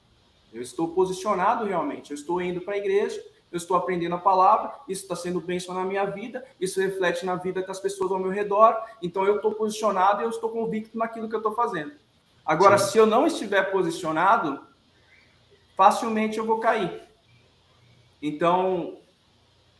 [0.52, 2.10] Eu estou posicionado realmente.
[2.10, 5.74] Eu estou indo para a igreja, eu estou aprendendo a palavra, isso está sendo bênção
[5.74, 8.76] na minha vida, isso reflete na vida das pessoas ao meu redor.
[9.02, 11.92] Então eu estou posicionado e eu estou convicto naquilo que eu estou fazendo.
[12.44, 12.90] Agora, Sim.
[12.90, 14.60] se eu não estiver posicionado,
[15.76, 17.02] facilmente eu vou cair.
[18.20, 18.98] Então,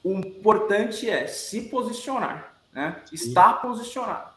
[0.02, 3.02] o importante é se posicionar, né?
[3.12, 4.32] Estar posicionado.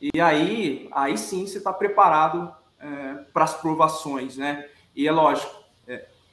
[0.00, 4.68] E aí, aí sim você está preparado é, para as provações, né?
[4.94, 5.54] E é lógico,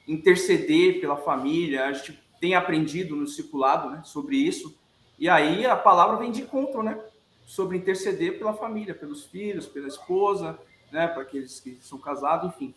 [0.08, 4.78] interceder pela família, a gente tem aprendido no circulado né, sobre isso,
[5.18, 7.00] e aí a palavra vem de encontro, né?
[7.46, 10.60] Sobre interceder pela família, pelos filhos, pela esposa,
[10.92, 11.08] né?
[11.08, 12.74] Para aqueles que são casados, enfim.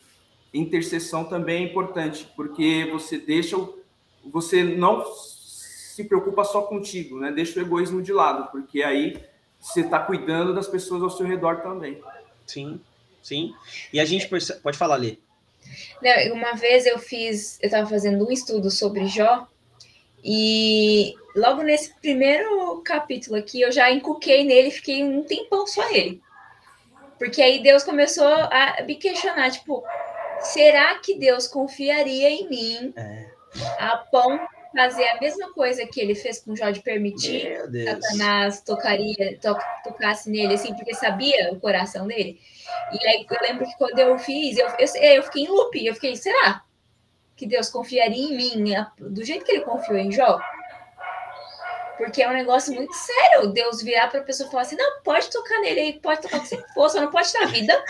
[0.53, 3.57] Intercessão também é importante, porque você deixa,
[4.25, 7.33] você não se preocupa só contigo, né?
[7.33, 9.21] Deixa o egoísmo de lado, porque aí
[9.59, 12.01] você está cuidando das pessoas ao seu redor também.
[12.47, 12.81] Sim,
[13.23, 13.55] sim.
[13.93, 14.61] E a gente percebe...
[14.61, 15.17] pode falar, Lê.
[16.33, 19.47] Uma vez eu fiz, eu estava fazendo um estudo sobre Jó,
[20.23, 26.21] e logo nesse primeiro capítulo aqui, eu já encuquei nele, fiquei um tempão só ele.
[27.19, 29.83] Porque aí Deus começou a me questionar, tipo,
[30.41, 33.31] será que Deus confiaria em mim é.
[33.79, 39.39] a ponto fazer a mesma coisa que ele fez com Jó de permitir Satanás tocaria,
[39.41, 42.39] to, tocasse nele, assim, porque sabia o coração dele?
[42.93, 45.95] E aí eu lembro que quando eu fiz, eu, eu, eu fiquei em loop, eu
[45.95, 46.63] fiquei, será
[47.35, 50.39] que Deus confiaria em mim do jeito que ele confiou em Jó?
[51.97, 53.49] Porque é um negócio muito sério.
[53.49, 56.41] Deus virar para a pessoa e falar assim: não, pode tocar nele, pode tocar o
[56.43, 57.85] que você for, só não pode dar vida.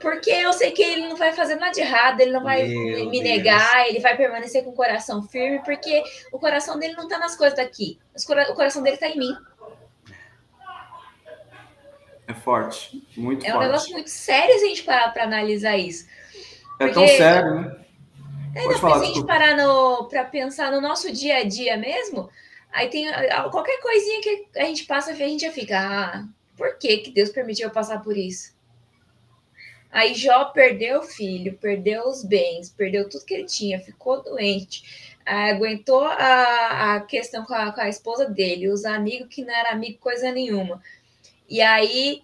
[0.00, 3.08] Porque eu sei que ele não vai fazer nada de errado, ele não vai Meu
[3.08, 3.24] me Deus.
[3.24, 7.36] negar, ele vai permanecer com o coração firme, porque o coração dele não está nas
[7.36, 7.98] coisas daqui.
[8.14, 9.34] O coração dele está em mim.
[12.28, 13.54] É forte, muito é forte.
[13.54, 16.06] É um negócio muito sério, gente, para analisar isso.
[16.76, 17.76] Porque, é tão sério, né?
[18.54, 19.56] É, Pode falar, se a gente parar
[20.08, 22.28] para pensar no nosso dia a dia mesmo,
[22.72, 23.06] aí tem
[23.50, 26.24] qualquer coisinha que a gente passa, a gente já fica, ah,
[26.56, 28.55] por que, que Deus permitiu eu passar por isso?
[29.90, 35.16] Aí Jó perdeu o filho, perdeu os bens, perdeu tudo que ele tinha, ficou doente,
[35.24, 39.70] aguentou a, a questão com a, com a esposa dele, os amigos que não era
[39.72, 40.82] amigo coisa nenhuma.
[41.48, 42.22] E aí,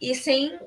[0.00, 0.58] e sem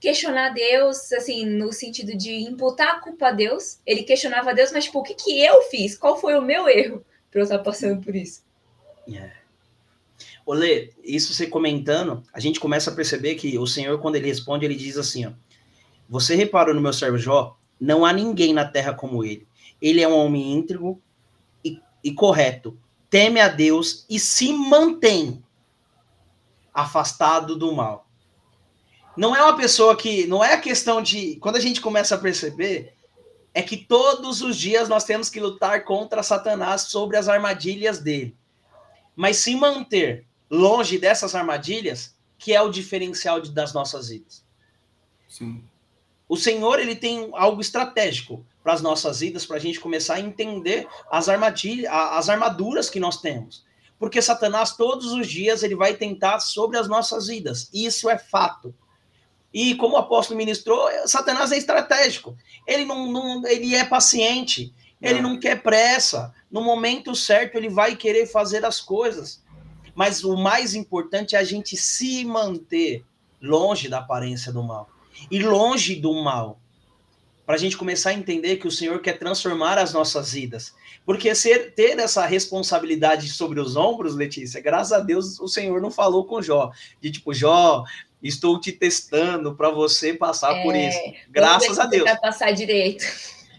[0.00, 4.84] questionar Deus, assim, no sentido de imputar a culpa a Deus, ele questionava Deus, mas
[4.84, 5.96] tipo, o que, que eu fiz?
[5.96, 8.44] Qual foi o meu erro para eu estar passando por isso?
[9.08, 9.32] Yeah.
[9.32, 9.44] É.
[10.46, 14.64] Olê, isso você comentando, a gente começa a perceber que o Senhor, quando ele responde,
[14.66, 15.32] ele diz assim: ó,
[16.08, 17.56] Você reparou no meu servo Jó?
[17.80, 19.46] Não há ninguém na terra como ele.
[19.80, 21.00] Ele é um homem íntegro
[21.64, 22.78] e, e correto,
[23.10, 25.42] teme a Deus e se mantém
[26.72, 28.08] afastado do mal.
[29.16, 30.26] Não é uma pessoa que.
[30.26, 31.36] Não é a questão de.
[31.36, 32.94] Quando a gente começa a perceber,
[33.52, 38.36] é que todos os dias nós temos que lutar contra Satanás sobre as armadilhas dele.
[39.14, 44.44] Mas se manter longe dessas armadilhas, que é o diferencial de, das nossas vidas.
[45.28, 45.64] Sim.
[46.34, 50.20] O Senhor ele tem algo estratégico para as nossas vidas, para a gente começar a
[50.20, 53.62] entender as armadilhas, as armaduras que nós temos
[53.96, 57.70] porque Satanás todos os dias ele vai tentar sobre as nossas vidas.
[57.72, 58.74] Isso é fato.
[59.52, 62.36] E como o apóstolo ministrou, Satanás é estratégico.
[62.66, 64.74] Ele não, não ele é paciente.
[65.00, 66.34] Ele não quer pressa.
[66.50, 69.40] No momento certo, ele vai querer fazer as coisas.
[69.94, 73.04] Mas o mais importante é a gente se manter
[73.40, 74.90] longe da aparência do mal
[75.30, 76.60] e longe do mal.
[77.46, 80.74] Para a gente começar a entender que o Senhor quer transformar as nossas vidas.
[81.04, 85.90] Porque ser, ter essa responsabilidade sobre os ombros, Letícia, graças a Deus o Senhor não
[85.90, 86.70] falou com Jó.
[87.00, 87.84] De tipo, Jó,
[88.22, 90.98] estou te testando para você passar é, por isso.
[91.28, 92.04] Graças a Deus.
[92.04, 93.04] Vai passar direito.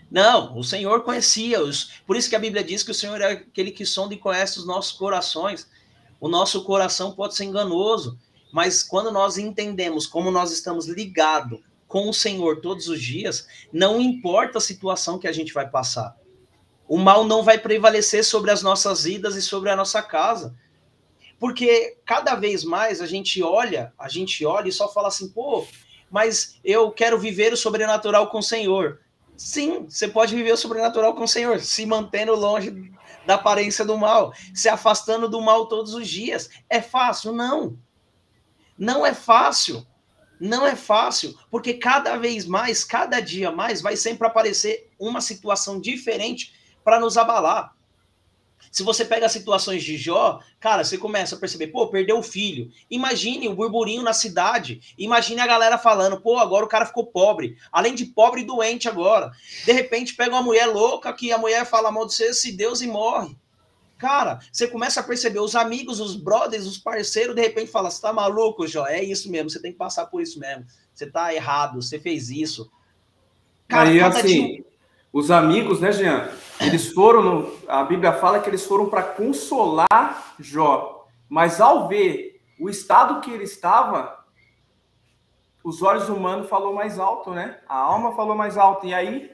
[0.10, 1.92] Não, o Senhor conhecia os.
[2.08, 4.58] Por isso que a Bíblia diz que o Senhor é aquele que sonda e conhece
[4.58, 5.68] os nossos corações.
[6.20, 8.18] O nosso coração pode ser enganoso,
[8.56, 14.00] mas quando nós entendemos como nós estamos ligados com o Senhor todos os dias, não
[14.00, 16.16] importa a situação que a gente vai passar.
[16.88, 20.56] O mal não vai prevalecer sobre as nossas vidas e sobre a nossa casa.
[21.38, 25.68] Porque cada vez mais a gente olha, a gente olha e só fala assim, pô,
[26.10, 29.02] mas eu quero viver o sobrenatural com o Senhor.
[29.36, 32.90] Sim, você pode viver o sobrenatural com o Senhor, se mantendo longe
[33.26, 36.50] da aparência do mal, se afastando do mal todos os dias.
[36.70, 37.34] É fácil?
[37.34, 37.84] Não.
[38.78, 39.86] Não é fácil.
[40.40, 45.80] Não é fácil, porque cada vez mais, cada dia mais, vai sempre aparecer uma situação
[45.80, 47.74] diferente para nos abalar.
[48.72, 52.24] Se você pega as situações de Jó, cara, você começa a perceber, pô, perdeu o
[52.24, 52.70] filho.
[52.90, 54.82] Imagine o burburinho na cidade.
[54.98, 57.58] Imagine a galera falando, pô, agora o cara ficou pobre.
[57.72, 59.32] Além de pobre e doente agora.
[59.66, 62.82] De repente pega uma mulher louca que a mulher fala mal de você, se Deus
[62.82, 63.38] e morre.
[64.06, 68.00] Cara, você começa a perceber os amigos, os brothers, os parceiros, de repente fala, você
[68.00, 68.86] tá maluco, Jó?
[68.86, 70.64] É isso mesmo, você tem que passar por isso mesmo.
[70.94, 72.72] Você tá errado, você fez isso.
[73.68, 74.66] Cara, Aí, assim, dia...
[75.12, 76.30] os amigos, né, Jean?
[76.62, 82.40] Eles foram, no, a Bíblia fala que eles foram para consolar Jó, mas ao ver
[82.60, 84.24] o estado que ele estava,
[85.64, 87.60] os olhos humanos falou mais alto, né?
[87.68, 89.32] A alma falou mais alto e aí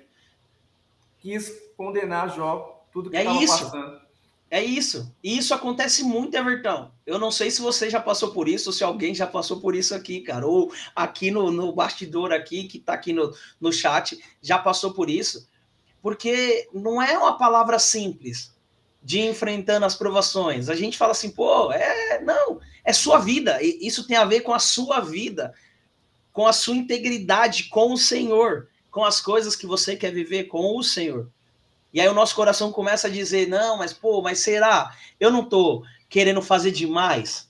[1.19, 4.10] quis condenar Jó tudo que estava é passando.
[4.51, 5.11] É isso.
[5.23, 6.91] E isso acontece muito, Everton.
[7.05, 9.73] Eu não sei se você já passou por isso, ou se alguém já passou por
[9.73, 10.45] isso aqui, cara.
[10.45, 15.09] Ou aqui no, no bastidor aqui, que está aqui no, no chat, já passou por
[15.09, 15.49] isso
[16.01, 18.53] porque não é uma palavra simples
[19.03, 20.69] de enfrentando as provações.
[20.69, 23.59] A gente fala assim, pô, é não, é sua vida.
[23.61, 25.53] Isso tem a ver com a sua vida,
[26.31, 30.77] com a sua integridade com o Senhor, com as coisas que você quer viver com
[30.77, 31.29] o Senhor.
[31.93, 34.95] E aí o nosso coração começa a dizer, não, mas pô, mas será?
[35.19, 37.49] Eu não tô querendo fazer demais.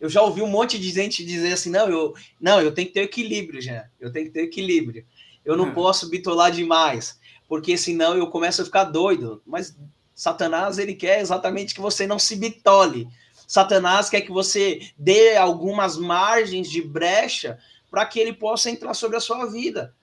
[0.00, 2.94] Eu já ouvi um monte de gente dizer assim, não, eu, não, eu tenho que
[2.94, 3.86] ter equilíbrio, já.
[4.00, 5.06] Eu tenho que ter equilíbrio.
[5.44, 5.74] Eu não hum.
[5.74, 7.20] posso bitolar demais
[7.52, 9.42] porque senão eu começo a ficar doido.
[9.44, 9.76] Mas
[10.14, 13.06] Satanás, ele quer exatamente que você não se bitole.
[13.46, 17.58] Satanás quer que você dê algumas margens de brecha
[17.90, 19.94] para que ele possa entrar sobre a sua vida.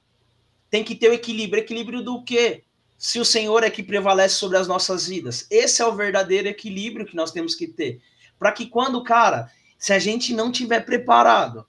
[0.69, 1.63] Tem que ter o equilíbrio.
[1.63, 2.65] Equilíbrio do quê?
[2.99, 5.47] Se o Senhor é que prevalece sobre as nossas vidas.
[5.49, 8.01] Esse é o verdadeiro equilíbrio que nós temos que ter.
[8.37, 11.65] Para que quando, cara, se a gente não tiver preparado,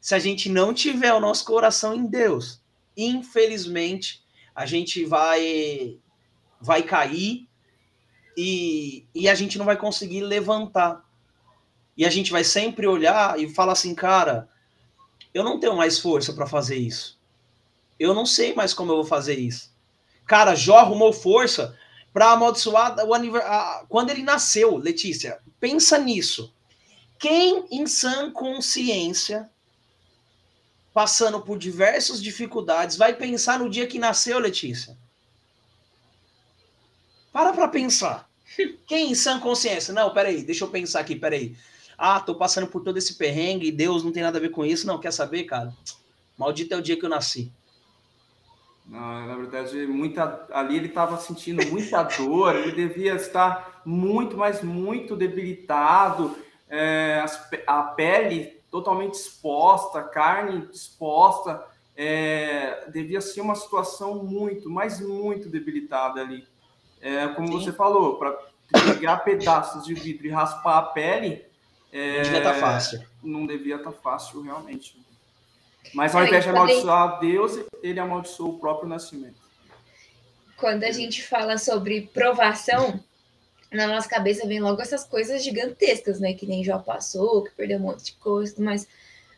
[0.00, 2.60] se a gente não tiver o nosso coração em Deus,
[2.96, 5.96] infelizmente, a gente vai
[6.60, 7.48] vai cair
[8.36, 11.08] e, e a gente não vai conseguir levantar.
[11.96, 14.48] E a gente vai sempre olhar e falar assim, cara,
[15.32, 17.16] eu não tenho mais força para fazer isso.
[17.96, 19.77] Eu não sei mais como eu vou fazer isso.
[20.28, 21.76] Cara, Jó arrumou força
[22.12, 23.86] para amaldiçoar o aniversário.
[23.88, 26.54] Quando ele nasceu, Letícia, pensa nisso.
[27.18, 29.50] Quem em sã consciência
[30.92, 34.98] passando por diversas dificuldades, vai pensar no dia que nasceu, Letícia?
[37.32, 38.28] Para para pensar.
[38.84, 39.94] Quem em sã consciência?
[39.94, 41.56] Não, peraí, deixa eu pensar aqui, peraí.
[41.96, 44.66] Ah, tô passando por todo esse perrengue e Deus não tem nada a ver com
[44.66, 44.86] isso.
[44.86, 45.72] Não, quer saber, cara?
[46.36, 47.52] Maldito é o dia que eu nasci.
[48.88, 54.62] Não, na verdade, muita, ali ele estava sentindo muita dor, ele devia estar muito, mas
[54.62, 56.34] muito debilitado.
[56.70, 57.22] É,
[57.66, 61.62] a pele totalmente exposta, carne exposta,
[61.94, 66.46] é, devia ser uma situação muito, mas muito debilitada ali.
[67.00, 67.54] É, como Sim.
[67.54, 68.38] você falou, para
[68.94, 71.44] pegar pedaços de vidro e raspar a pele.
[71.92, 73.02] É, não devia estar tá fácil.
[73.22, 74.98] Não devia estar tá fácil, realmente.
[75.94, 79.36] Mas ao invés de amaldiçoar Deus, ele amaldiçoou o próprio nascimento.
[80.56, 83.02] Quando a gente fala sobre provação,
[83.70, 86.32] na nossa cabeça vem logo essas coisas gigantescas, né?
[86.34, 88.86] Que nem já passou, que perdeu um monte de coisa, mas,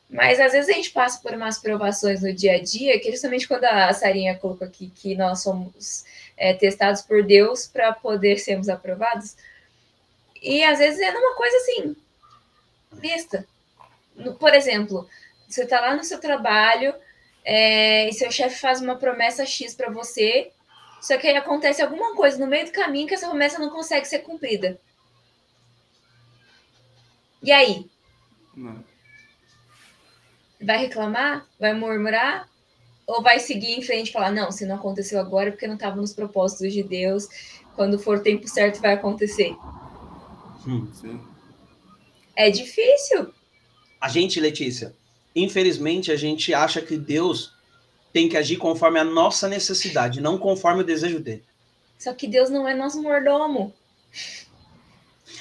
[0.09, 3.47] mas às vezes a gente passa por umas provações no dia a dia, que justamente
[3.47, 6.05] quando a Sarinha colocou aqui que nós somos
[6.37, 9.37] é, testados por Deus para poder sermos aprovados,
[10.43, 11.97] e às vezes é uma coisa assim,
[12.93, 13.47] besta.
[14.39, 15.09] Por exemplo,
[15.51, 16.95] você está lá no seu trabalho
[17.45, 20.53] é, e seu chefe faz uma promessa X para você
[21.01, 24.07] Só que aí acontece alguma coisa no meio do caminho que essa promessa não consegue
[24.07, 24.79] ser cumprida.
[27.43, 27.91] E aí?
[28.55, 28.85] Não.
[30.61, 31.47] Vai reclamar?
[31.59, 32.49] Vai murmurar?
[33.07, 35.75] Ou vai seguir em frente e falar: não, se não aconteceu agora é porque não
[35.75, 37.27] estava nos propósitos de Deus,
[37.75, 39.57] quando for o tempo certo vai acontecer?
[40.67, 40.87] Hum,
[42.37, 43.33] é difícil.
[43.99, 44.95] A gente, Letícia,
[45.35, 47.53] infelizmente a gente acha que Deus
[48.13, 51.45] tem que agir conforme a nossa necessidade, não conforme o desejo dele.
[51.99, 53.75] Só que Deus não é nosso mordomo.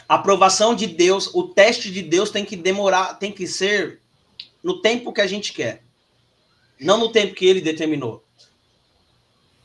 [0.08, 4.02] A aprovação de Deus, o teste de Deus tem que demorar, tem que ser
[4.64, 5.84] no tempo que a gente quer,
[6.80, 8.24] não no tempo que ele determinou.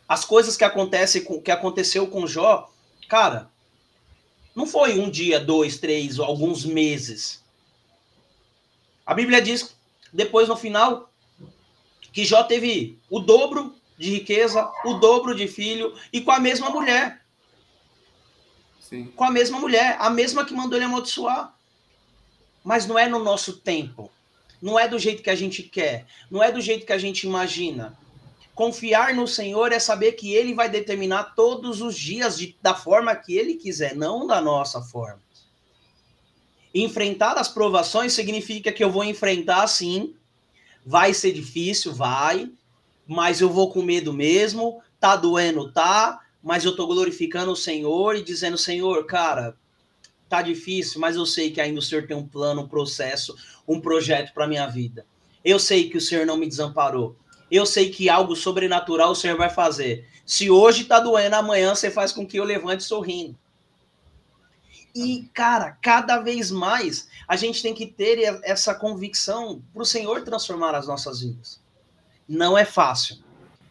[0.09, 2.71] As coisas que acontecem com que aconteceu com Jó,
[3.09, 3.51] cara,
[4.55, 7.43] não foi um dia, dois, três, alguns meses.
[9.05, 9.74] A Bíblia diz,
[10.15, 11.13] depois no final,
[12.13, 16.71] que Jó teve o dobro de riqueza, o dobro de filho e com a mesma
[16.71, 17.21] mulher.
[18.79, 19.07] Sim.
[19.17, 21.53] Com a mesma mulher, a mesma que mandou ele amaldiçoar.
[22.63, 24.11] Mas não é no nosso tempo.
[24.63, 26.07] Não é do jeito que a gente quer.
[26.31, 27.99] Não é do jeito que a gente imagina.
[28.55, 33.15] Confiar no Senhor é saber que Ele vai determinar todos os dias de, da forma
[33.17, 35.24] que Ele quiser, não da nossa forma.
[36.75, 40.15] Enfrentar as provações significa que eu vou enfrentar sim,
[40.87, 42.51] Vai ser difícil, vai,
[43.07, 44.83] mas eu vou com medo mesmo.
[45.01, 49.57] Tá doendo, tá, mas eu tô glorificando o Senhor e dizendo, Senhor, cara,
[50.29, 53.35] tá difícil, mas eu sei que ainda o Senhor tem um plano, um processo,
[53.67, 55.07] um projeto para minha vida.
[55.43, 57.17] Eu sei que o Senhor não me desamparou.
[57.51, 60.07] Eu sei que algo sobrenatural o Senhor vai fazer.
[60.27, 63.39] Se hoje tá doendo, amanhã você faz com que eu levante sorrindo.
[64.95, 70.23] E, cara, cada vez mais a gente tem que ter essa convicção para o Senhor
[70.23, 71.61] transformar as nossas vidas.
[72.29, 73.19] Não é fácil.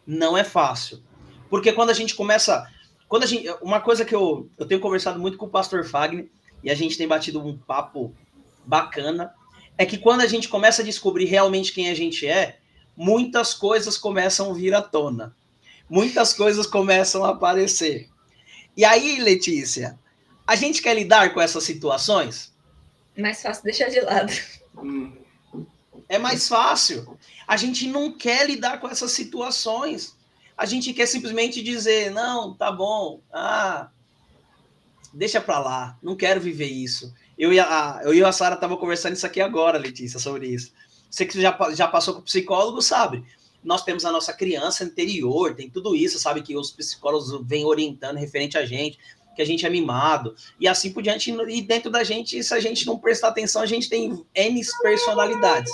[0.06, 1.02] Não é fácil.
[1.48, 2.70] Porque quando a gente começa.
[3.08, 6.28] Quando a gente, uma coisa que eu, eu tenho conversado muito com o pastor Fagner,
[6.62, 8.14] e a gente tem batido um papo
[8.64, 9.32] bacana,
[9.78, 12.58] é que quando a gente começa a descobrir realmente quem a gente é,
[12.96, 15.34] muitas coisas começam a vir à tona.
[15.88, 18.08] Muitas coisas começam a aparecer.
[18.76, 19.98] E aí, Letícia,
[20.46, 22.52] a gente quer lidar com essas situações?
[23.16, 24.32] Mais fácil deixar de lado.
[24.76, 25.12] Hum.
[26.08, 27.16] É mais fácil.
[27.46, 30.16] A gente não quer lidar com essas situações.
[30.56, 33.88] A gente quer simplesmente dizer, não, tá bom, ah,
[35.12, 37.12] deixa pra lá, não quero viver isso.
[37.36, 40.72] Eu e a, eu e a Sara tava conversando isso aqui agora, Letícia, sobre isso.
[41.10, 43.24] Você que já, já passou com psicólogo sabe.
[43.64, 46.42] Nós temos a nossa criança interior, tem tudo isso, sabe?
[46.42, 48.98] Que os psicólogos vêm orientando referente a gente
[49.34, 51.34] que a gente é mimado, e assim por diante.
[51.48, 55.72] E dentro da gente, se a gente não prestar atenção, a gente tem N personalidades,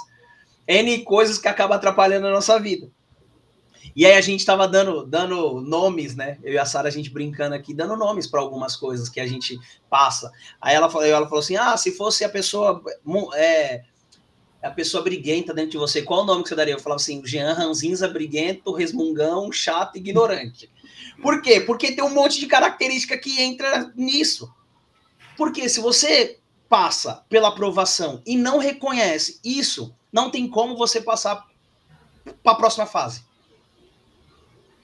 [0.67, 2.91] N coisas que acabam atrapalhando a nossa vida.
[3.95, 6.39] E aí a gente estava dando, dando nomes, né?
[6.43, 9.27] Eu e a Sara, a gente brincando aqui, dando nomes para algumas coisas que a
[9.27, 9.59] gente
[9.89, 10.31] passa.
[10.61, 12.83] Aí ela falou, ela falou assim: ah, se fosse a pessoa
[13.35, 13.83] é,
[14.63, 16.75] a pessoa briguenta dentro de você, qual o nome que você daria?
[16.75, 20.71] Eu falava assim: Jean Ranzinza, briguento, resmungão, chato, ignorante.
[21.23, 21.61] Por quê?
[21.61, 24.53] Porque tem um monte de característica que entra nisso.
[25.37, 31.47] Porque se você passa pela aprovação e não reconhece isso, não tem como você passar
[32.43, 33.23] para a próxima fase.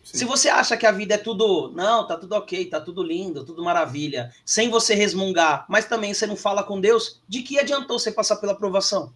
[0.02, 0.18] Sim.
[0.18, 3.44] Se você acha que a vida é tudo, não, tá tudo ok, tá tudo lindo,
[3.44, 7.98] tudo maravilha, sem você resmungar, mas também você não fala com Deus, de que adiantou
[7.98, 9.12] você passar pela aprovação?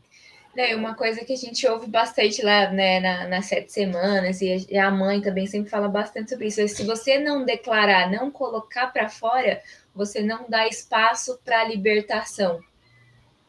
[0.56, 4.76] É, uma coisa que a gente ouve bastante lá né, na, nas sete semanas, e
[4.76, 6.60] a mãe também sempre fala bastante sobre isso.
[6.60, 9.62] É se você não declarar, não colocar para fora,
[9.94, 12.60] você não dá espaço para a libertação.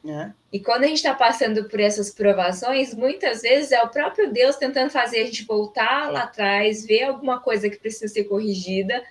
[0.06, 0.32] É.
[0.52, 4.56] E quando a gente está passando por essas provações, muitas vezes é o próprio Deus
[4.56, 9.04] tentando fazer a gente voltar lá atrás, ver alguma coisa que precisa ser corrigida,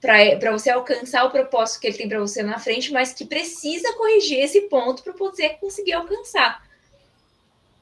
[0.00, 3.94] para você alcançar o propósito que ele tem para você na frente, mas que precisa
[3.94, 6.62] corrigir esse ponto para você conseguir alcançar.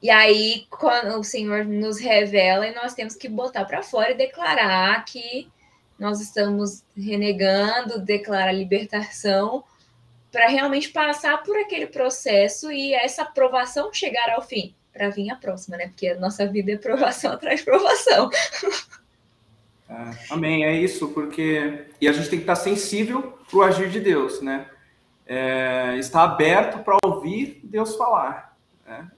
[0.03, 4.17] E aí, quando o Senhor nos revela, e nós temos que botar para fora e
[4.17, 5.49] declarar que
[5.97, 9.63] nós estamos renegando, declarar libertação,
[10.29, 15.37] para realmente passar por aquele processo e essa aprovação chegar ao fim, para vir a
[15.37, 15.87] próxima, né?
[15.87, 18.29] Porque a nossa vida é provação atrás provação.
[19.89, 19.93] É,
[20.29, 21.85] amém, é isso, porque.
[22.01, 24.67] E a gente tem que estar sensível para o agir de Deus, né?
[25.25, 28.57] É, estar aberto para ouvir Deus falar.
[28.85, 29.09] Né?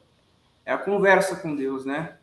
[0.66, 2.18] É a conversa com Deus, né?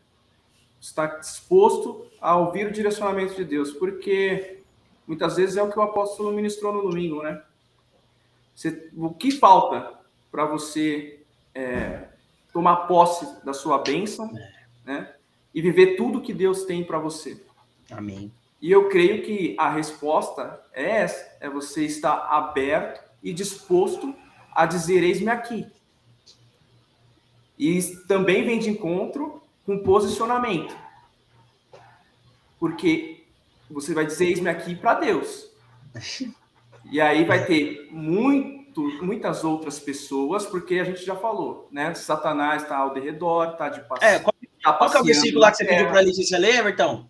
[0.79, 4.59] Estar disposto a ouvir o direcionamento de Deus, porque
[5.07, 7.41] muitas vezes é o que o apóstolo ministrou no domingo, né?
[8.53, 9.93] Você, o que falta
[10.31, 11.21] para você
[11.55, 12.07] é,
[12.51, 14.31] tomar posse da sua bênção,
[14.85, 15.13] né?
[15.53, 17.41] E viver tudo que Deus tem para você.
[17.91, 18.31] Amém.
[18.61, 24.15] E eu creio que a resposta é essa: é você estar aberto e disposto
[24.53, 25.67] a dizer: Eis-me aqui.
[27.57, 30.75] E também vem de encontro com posicionamento.
[32.59, 33.23] Porque
[33.69, 35.49] você vai dizer: Eis-me aqui para Deus.
[36.91, 41.93] E aí vai ter muito, muitas outras pessoas, porque a gente já falou, né?
[41.93, 44.15] Satanás está ao derredor, está de passeio.
[44.15, 46.55] É, qual, tá qual é o versículo lá que você pediu para a Letícia ler,
[46.55, 47.07] Everton?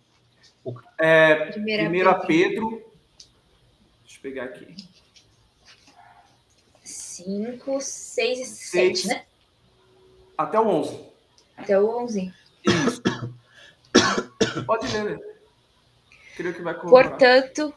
[0.98, 2.26] É, 1 Pedro.
[2.26, 2.92] Pedro.
[4.02, 4.74] Deixa eu pegar aqui.
[6.82, 9.24] 5, 6 e 7, né?
[10.36, 11.00] Até o 11.
[11.56, 12.32] Até o 11.
[12.64, 13.02] Isso.
[14.66, 15.20] Pode ler,
[16.36, 17.10] Creio que vai colaborar.
[17.10, 17.74] Portanto,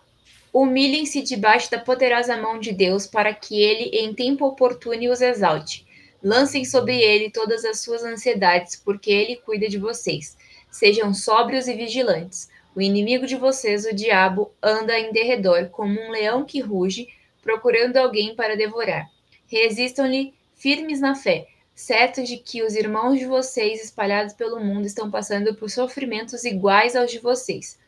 [0.52, 5.86] humilhem-se debaixo da poderosa mão de Deus para que ele, em tempo oportuno, os exalte.
[6.24, 10.36] Lancem sobre ele todas as suas ansiedades, porque ele cuida de vocês.
[10.72, 12.50] Sejam sóbrios e vigilantes.
[12.76, 17.08] O inimigo de vocês, o diabo, anda em derredor, como um leão que ruge,
[17.42, 19.08] procurando alguém para devorar.
[19.48, 21.48] Resistam-lhe firmes na fé,
[21.78, 26.96] certos de que os irmãos de vocês espalhados pelo mundo estão passando por sofrimentos iguais
[26.96, 27.80] aos de vocês.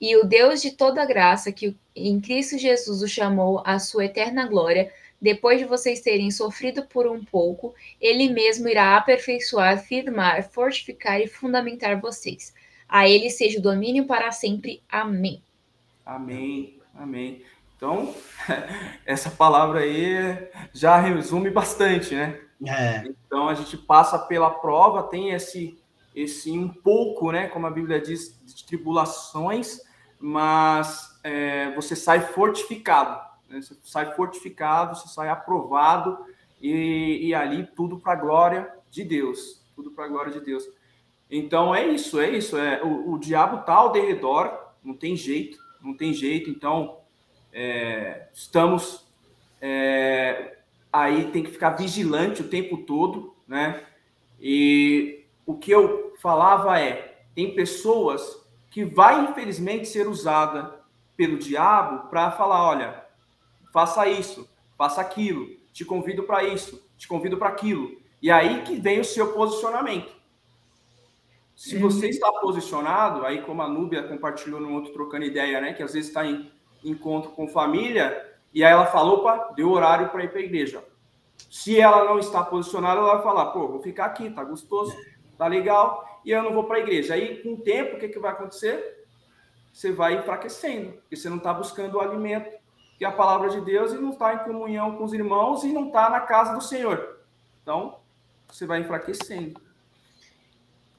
[0.00, 4.48] E o Deus de toda graça, que em Cristo Jesus o chamou à sua eterna
[4.48, 4.92] glória,
[5.22, 11.28] depois de vocês terem sofrido por um pouco, ele mesmo irá aperfeiçoar, firmar, fortificar e
[11.28, 12.52] fundamentar vocês.
[12.88, 14.82] A ele seja o domínio para sempre.
[14.90, 15.40] Amém.
[16.04, 16.80] Amém.
[16.92, 17.44] Amém.
[17.76, 18.12] Então,
[19.06, 22.40] essa palavra aí já resume bastante, né?
[22.66, 23.04] É.
[23.26, 25.78] Então a gente passa pela prova, tem esse
[26.14, 29.80] esse um pouco, né, como a Bíblia diz, de tribulações,
[30.20, 33.60] mas é, você sai fortificado, né?
[33.60, 36.24] você sai fortificado, você sai aprovado
[36.62, 40.64] e, e ali tudo para a glória de Deus, tudo para a glória de Deus.
[41.28, 42.56] Então é isso, é isso.
[42.56, 46.48] É, o, o diabo está ao derredor, não tem jeito, não tem jeito.
[46.48, 46.98] Então
[47.52, 49.04] é, estamos
[49.60, 50.53] é,
[50.94, 53.84] aí, tem que ficar vigilante o tempo todo, né?
[54.40, 58.40] E o que eu falava é, tem pessoas
[58.70, 60.80] que vai infelizmente ser usada
[61.16, 63.04] pelo diabo para falar, olha,
[63.72, 68.00] faça isso, faça aquilo, te convido para isso, te convido para aquilo.
[68.22, 70.12] E aí que vem o seu posicionamento.
[71.56, 75.82] Se você está posicionado, aí como a Núbia compartilhou no outro trocando ideia, né, que
[75.82, 76.50] às vezes está em
[76.84, 80.82] encontro com família, e aí ela falou, opa, deu horário para ir para a igreja.
[81.50, 84.96] Se ela não está posicionada, ela vai falar, pô, vou ficar aqui, tá gostoso,
[85.36, 87.14] tá legal, e eu não vou para a igreja.
[87.14, 89.04] Aí, com o tempo, o que, que vai acontecer?
[89.72, 92.56] Você vai enfraquecendo, porque você não está buscando o alimento,
[92.96, 95.72] que é a palavra de Deus, e não está em comunhão com os irmãos, e
[95.72, 97.18] não está na casa do Senhor.
[97.62, 97.98] Então,
[98.48, 99.60] você vai enfraquecendo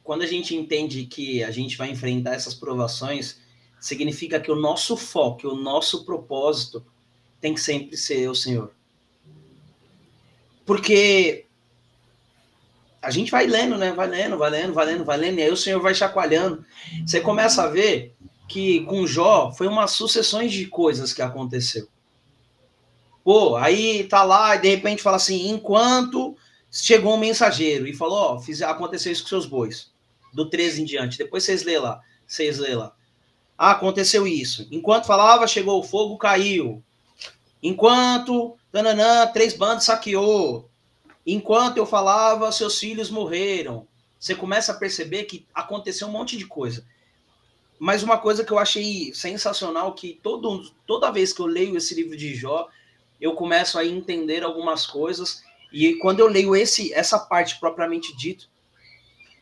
[0.06, 3.42] quando a gente entende que a gente vai enfrentar essas provações,
[3.80, 6.86] significa que o nosso foco, o nosso propósito
[7.46, 8.72] tem que sempre ser o Senhor.
[10.66, 11.46] Porque
[13.00, 13.92] a gente vai lendo, né?
[13.92, 16.66] Vai lendo, vai lendo, vai lendo, vai lendo, e aí o Senhor vai chacoalhando.
[17.06, 18.16] Você começa a ver
[18.50, 21.88] que com Jó foi uma sucessões de coisas que aconteceu.
[23.24, 26.36] Pô, aí tá lá e de repente fala assim: enquanto
[26.72, 29.92] chegou um mensageiro e falou: Ó, aconteceu isso com seus bois
[30.34, 31.20] do 13 em diante.
[31.20, 32.02] Depois vocês lê lá.
[32.26, 32.96] Vocês lê lá.
[33.56, 34.68] Ah, aconteceu isso.
[34.72, 36.84] Enquanto falava, chegou o fogo, caiu.
[37.62, 40.70] Enquanto, tananã, três bandas saqueou.
[41.26, 43.88] Enquanto eu falava, seus filhos morreram.
[44.20, 46.86] Você começa a perceber que aconteceu um monte de coisa.
[47.80, 51.94] Mas uma coisa que eu achei sensacional, que todo, toda vez que eu leio esse
[51.94, 52.70] livro de Jó,
[53.20, 55.44] eu começo a entender algumas coisas.
[55.72, 58.50] E quando eu leio esse, essa parte propriamente dito,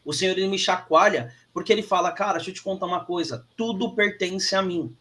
[0.03, 3.45] o Senhor ele me chacoalha porque ele fala, cara, deixa eu te contar uma coisa,
[3.55, 4.95] tudo pertence a mim.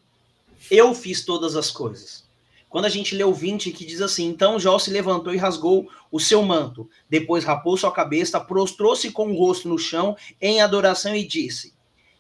[0.71, 2.25] Eu fiz todas as coisas.
[2.73, 5.91] Quando a gente lê o 20 que diz assim, então Jó se levantou e rasgou
[6.11, 11.15] o seu manto, depois rapou sua cabeça, prostrou-se com o rosto no chão em adoração
[11.15, 11.75] e disse: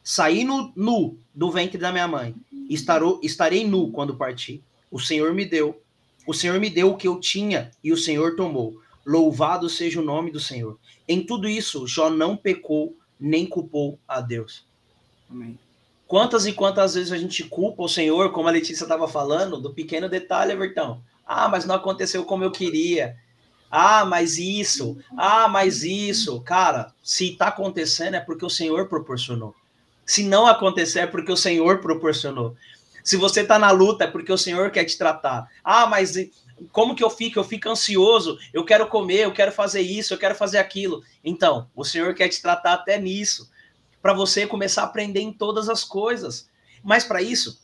[0.05, 2.34] Saí no, nu do ventre da minha mãe,
[2.68, 4.62] estarou, estarei nu quando partir.
[4.90, 5.80] O Senhor me deu,
[6.26, 8.78] o Senhor me deu o que eu tinha e o Senhor tomou.
[9.07, 10.78] Louvado seja o nome do Senhor.
[11.09, 14.66] Em tudo isso, Jó não pecou nem culpou a Deus.
[15.30, 15.59] Amém.
[16.12, 19.72] Quantas e quantas vezes a gente culpa o Senhor, como a Letícia estava falando, do
[19.72, 21.02] pequeno detalhe, Evertão?
[21.26, 23.16] Ah, mas não aconteceu como eu queria.
[23.70, 24.98] Ah, mas isso.
[25.16, 26.38] Ah, mas isso.
[26.42, 29.54] Cara, se está acontecendo é porque o Senhor proporcionou.
[30.04, 32.54] Se não acontecer é porque o Senhor proporcionou.
[33.02, 35.48] Se você está na luta é porque o Senhor quer te tratar.
[35.64, 36.14] Ah, mas
[36.70, 37.38] como que eu fico?
[37.38, 41.02] Eu fico ansioso, eu quero comer, eu quero fazer isso, eu quero fazer aquilo.
[41.24, 43.50] Então, o Senhor quer te tratar até nisso,
[44.03, 46.50] para você começar a aprender em todas as coisas.
[46.82, 47.62] Mas para isso,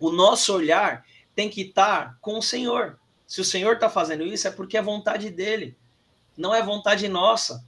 [0.00, 1.04] o nosso olhar
[1.34, 2.98] tem que estar com o Senhor.
[3.26, 5.76] Se o Senhor está fazendo isso, é porque é vontade dele,
[6.36, 7.64] não é vontade nossa.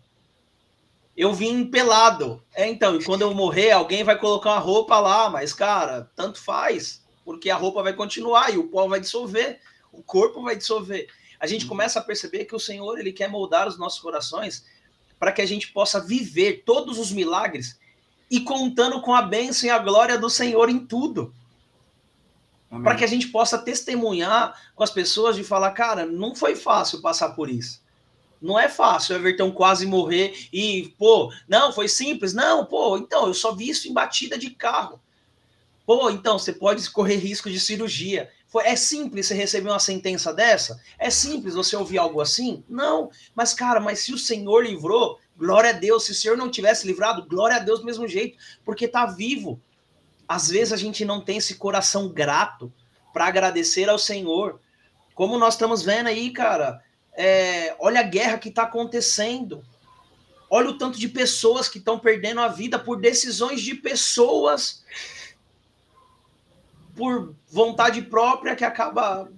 [1.17, 2.43] Eu vim pelado.
[2.55, 6.39] É, então, e quando eu morrer, alguém vai colocar uma roupa lá, mas, cara, tanto
[6.39, 9.61] faz, porque a roupa vai continuar e o pó vai dissolver,
[9.93, 11.09] o corpo vai dissolver.
[11.41, 14.65] A gente começa a perceber que o Senhor, ele quer moldar os nossos corações
[15.19, 17.79] para que a gente possa viver todos os milagres
[18.31, 21.33] e contando com a bênção e a glória do Senhor em tudo
[22.83, 27.01] para que a gente possa testemunhar com as pessoas de falar, cara, não foi fácil
[27.01, 27.81] passar por isso.
[28.41, 32.35] Não é fácil o Everton quase morrer e, pô, não, foi simples.
[32.35, 35.01] Não, pô, então, eu só vi isso em batida de carro.
[35.87, 38.31] Pô, então, você pode correr risco de cirurgia.
[38.49, 40.81] Foi, é simples você receber uma sentença dessa?
[40.99, 42.63] É simples você ouvir algo assim?
[42.69, 43.11] Não.
[43.35, 46.05] Mas, cara, mas se o Senhor livrou, glória a Deus.
[46.05, 49.61] Se o Senhor não tivesse livrado, glória a Deus do mesmo jeito, porque tá vivo
[50.29, 52.73] às vezes a gente não tem esse coração grato
[53.13, 54.61] para agradecer ao Senhor.
[55.15, 56.83] Como nós estamos vendo aí, cara,
[57.13, 59.65] é, olha a guerra que está acontecendo.
[60.51, 64.85] Olha o tanto de pessoas que estão perdendo a vida por decisões de pessoas,
[66.95, 69.31] por vontade própria que acaba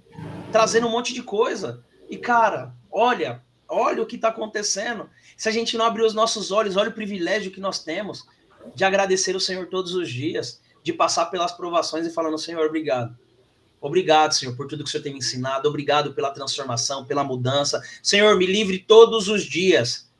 [0.50, 1.84] trazendo um monte de coisa.
[2.10, 5.08] E, cara, olha, olha o que está acontecendo.
[5.38, 8.26] Se a gente não abrir os nossos olhos, olha o privilégio que nós temos
[8.74, 13.16] de agradecer o Senhor todos os dias de passar pelas provações e falando, Senhor, obrigado.
[13.80, 15.68] Obrigado, Senhor, por tudo que o Senhor tem me ensinado.
[15.68, 17.80] Obrigado pela transformação, pela mudança.
[18.02, 20.10] Senhor, me livre todos os dias.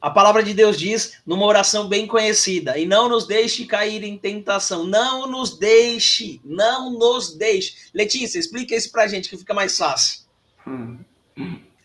[0.00, 4.18] A palavra de Deus diz, numa oração bem conhecida, e não nos deixe cair em
[4.18, 4.84] tentação.
[4.84, 7.76] Não nos deixe, não nos deixe.
[7.94, 10.22] Letícia, explica isso pra gente que fica mais fácil.
[10.66, 10.98] Hum.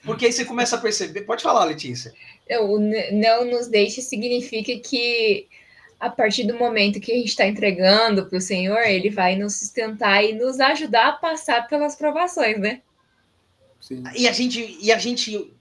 [0.05, 1.21] Porque aí você começa a perceber.
[1.21, 2.13] Pode falar, Letícia.
[2.49, 2.77] Não,
[3.11, 5.47] não nos deixe significa que
[5.99, 9.55] a partir do momento que a gente está entregando para o Senhor, Ele vai nos
[9.55, 12.81] sustentar e nos ajudar a passar pelas provações, né?
[13.79, 14.03] Sim.
[14.15, 15.53] E a gente e a gente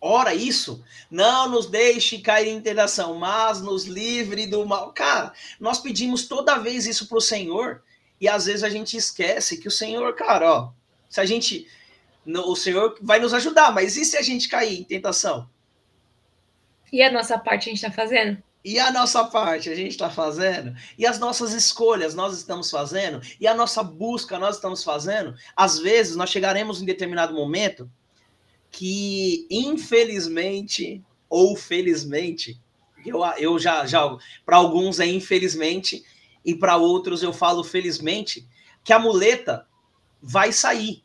[0.00, 4.92] ora isso, não nos deixe cair em tentação, mas nos livre do mal.
[4.92, 7.82] Cara, nós pedimos toda vez isso para o Senhor
[8.20, 10.72] e às vezes a gente esquece que o Senhor, cara, ó,
[11.08, 11.68] se a gente
[12.36, 15.48] o Senhor vai nos ajudar, mas e se a gente cair em tentação?
[16.92, 18.42] E a nossa parte a gente está fazendo?
[18.62, 20.74] E a nossa parte a gente está fazendo?
[20.98, 23.22] E as nossas escolhas nós estamos fazendo?
[23.40, 25.34] E a nossa busca nós estamos fazendo?
[25.56, 27.90] Às vezes nós chegaremos em determinado momento
[28.70, 32.60] que, infelizmente ou felizmente,
[33.04, 34.00] eu, eu já, já
[34.44, 36.04] para alguns é infelizmente
[36.44, 38.46] e para outros eu falo felizmente,
[38.84, 39.66] que a muleta
[40.20, 41.02] vai sair.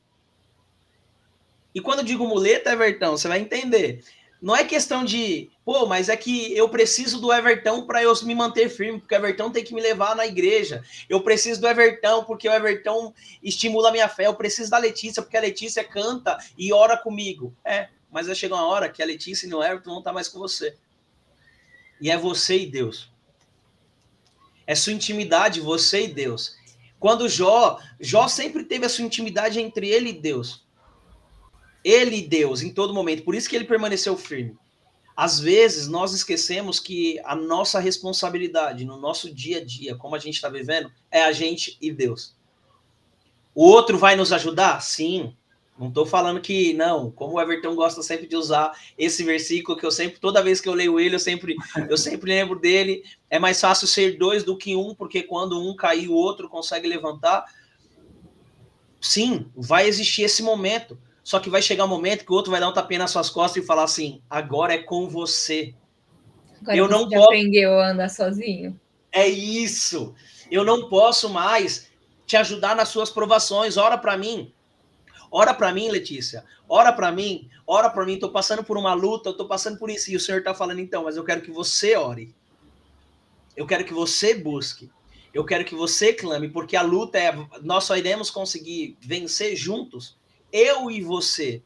[1.76, 4.02] E quando digo muleta, Evertão, você vai entender.
[4.42, 8.34] Não é questão de, pô, mas é que eu preciso do Everton para eu me
[8.34, 10.82] manter firme, porque o Everton tem que me levar na igreja.
[11.10, 13.14] Eu preciso do Everton porque o Everton
[13.44, 14.28] estimula a minha fé.
[14.28, 17.54] Eu preciso da Letícia porque a Letícia canta e ora comigo.
[17.66, 20.30] É, mas vai chegar uma hora que a Letícia e o Everton vão estar mais
[20.30, 20.78] com você.
[22.00, 23.12] E é você e Deus.
[24.66, 26.56] É sua intimidade, você e Deus.
[27.00, 30.65] Quando Jó, Jó sempre teve a sua intimidade entre ele e Deus.
[31.86, 33.24] Ele e Deus em todo momento.
[33.24, 34.58] Por isso que ele permaneceu firme.
[35.16, 40.20] Às vezes nós esquecemos que a nossa responsabilidade no nosso dia a dia, como a
[40.20, 42.36] gente está vivendo, é a gente e Deus.
[43.54, 44.82] O outro vai nos ajudar?
[44.82, 45.34] Sim.
[45.78, 49.86] Não estou falando que não, como o Everton gosta sempre de usar esse versículo que
[49.86, 51.56] eu sempre, toda vez que eu leio ele, eu sempre,
[51.90, 53.04] eu sempre lembro dele.
[53.30, 56.88] É mais fácil ser dois do que um, porque quando um cair, o outro consegue
[56.88, 57.46] levantar.
[59.00, 60.98] Sim, vai existir esse momento.
[61.26, 63.32] Só que vai chegar um momento que o outro vai dar um tapinha nas suas
[63.32, 65.74] costas e falar assim: agora é com você.
[66.62, 67.24] Agora eu não posso...
[67.24, 68.80] aprendeu a andar sozinho.
[69.12, 70.14] É isso.
[70.52, 71.90] Eu não posso mais
[72.28, 73.76] te ajudar nas suas provações.
[73.76, 74.54] Ora para mim.
[75.32, 76.46] Ora para mim, Letícia.
[76.70, 77.50] Ora para mim.
[77.66, 78.20] Ora para mim.
[78.20, 80.12] Tô passando por uma luta, eu tô passando por isso.
[80.12, 82.36] E o Senhor tá falando então, mas eu quero que você ore.
[83.58, 84.92] Eu quero que você busque.
[85.34, 90.16] Eu quero que você clame, porque a luta é nós só iremos conseguir vencer juntos
[90.52, 91.62] eu e você.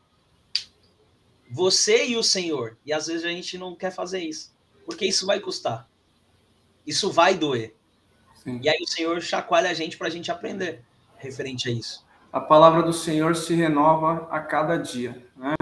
[1.49, 2.77] Você e o Senhor.
[2.85, 4.53] E às vezes a gente não quer fazer isso.
[4.85, 5.89] Porque isso vai custar.
[6.85, 7.75] Isso vai doer.
[8.35, 8.59] Sim.
[8.63, 10.83] E aí o Senhor chacoalha a gente para a gente aprender
[11.17, 12.05] referente a isso.
[12.31, 15.25] A palavra do Senhor se renova a cada dia.
[15.35, 15.55] Né?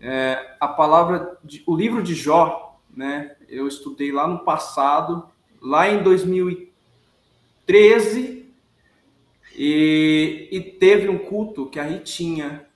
[0.00, 3.34] É, a palavra, de, o livro de Jó, né?
[3.48, 5.26] Eu estudei lá no passado,
[5.60, 8.41] lá em 2013,
[9.54, 12.66] e, e teve um culto que a Ritinha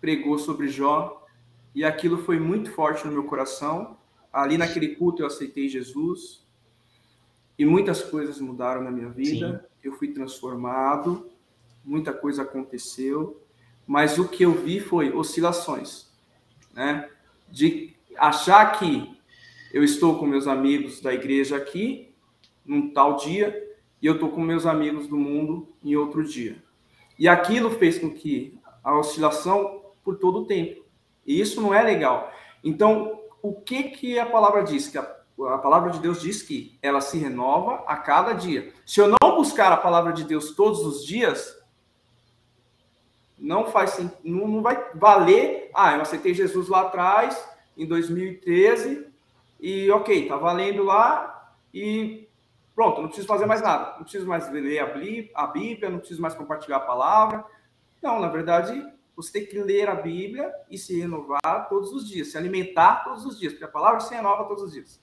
[0.00, 1.26] pregou sobre Jó,
[1.74, 3.96] e aquilo foi muito forte no meu coração.
[4.32, 6.44] Ali naquele culto eu aceitei Jesus.
[7.58, 9.60] E muitas coisas mudaram na minha vida.
[9.60, 9.68] Sim.
[9.82, 11.30] Eu fui transformado,
[11.84, 13.40] muita coisa aconteceu,
[13.86, 16.06] mas o que eu vi foi oscilações,
[16.74, 17.08] né?
[17.48, 19.16] De achar que
[19.72, 22.12] eu estou com meus amigos da igreja aqui
[22.64, 23.69] num tal dia
[24.00, 26.62] e eu estou com meus amigos do mundo em outro dia.
[27.18, 30.84] E aquilo fez com que a oscilação por todo o tempo.
[31.26, 32.32] E isso não é legal.
[32.64, 34.88] Então, o que que a palavra diz?
[34.88, 38.72] Que a, a palavra de Deus diz que ela se renova a cada dia.
[38.86, 41.58] Se eu não buscar a palavra de Deus todos os dias,
[43.38, 45.70] não faz não, não vai valer.
[45.74, 47.42] Ah, eu aceitei Jesus lá atrás,
[47.76, 49.06] em 2013,
[49.58, 52.28] e ok, tá valendo lá, e
[52.80, 53.96] pronto, não preciso fazer mais nada.
[53.96, 54.78] Não preciso mais ler
[55.34, 57.44] a Bíblia, não preciso mais compartilhar a palavra.
[58.00, 58.82] Não, na verdade,
[59.14, 63.26] você tem que ler a Bíblia e se renovar todos os dias, se alimentar todos
[63.26, 64.98] os dias, porque a palavra se renova todos os dias.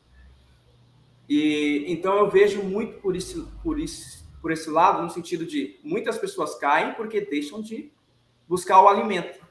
[1.29, 5.79] E então eu vejo muito por esse, por esse, por esse lado, no sentido de
[5.83, 7.91] muitas pessoas caem porque deixam de
[8.47, 9.45] buscar o alimento.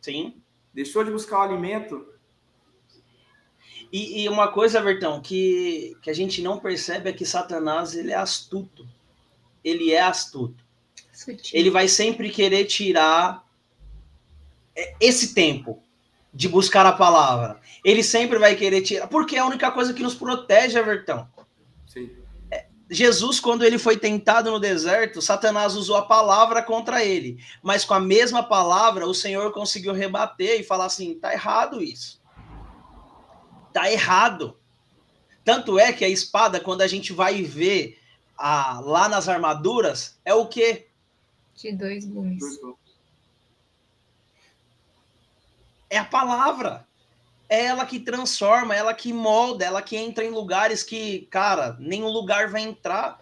[0.00, 0.42] Sim.
[0.72, 2.06] Deixou de buscar o alimento.
[3.92, 8.10] E, e uma coisa, Bertão, que, que a gente não percebe é que Satanás ele
[8.10, 8.88] é astuto.
[9.62, 10.64] Ele é astuto.
[11.12, 11.60] Sutil.
[11.60, 13.44] Ele vai sempre querer tirar
[14.98, 15.82] esse tempo
[16.32, 17.60] de buscar a palavra.
[17.84, 21.28] Ele sempre vai querer tirar, porque é a única coisa que nos protege, Evertão.
[21.86, 22.10] Sim.
[22.50, 27.84] É, Jesus, quando ele foi tentado no deserto, Satanás usou a palavra contra ele, mas
[27.84, 32.21] com a mesma palavra o Senhor conseguiu rebater e falar assim: tá errado isso.
[33.72, 34.56] Tá errado.
[35.44, 37.98] Tanto é que a espada, quando a gente vai ver
[38.36, 40.88] a, lá nas armaduras, é o quê?
[41.56, 42.42] De dois gumes.
[45.90, 46.86] É a palavra.
[47.48, 52.08] É ela que transforma, ela que molda, ela que entra em lugares que, cara, nenhum
[52.08, 53.20] lugar vai entrar.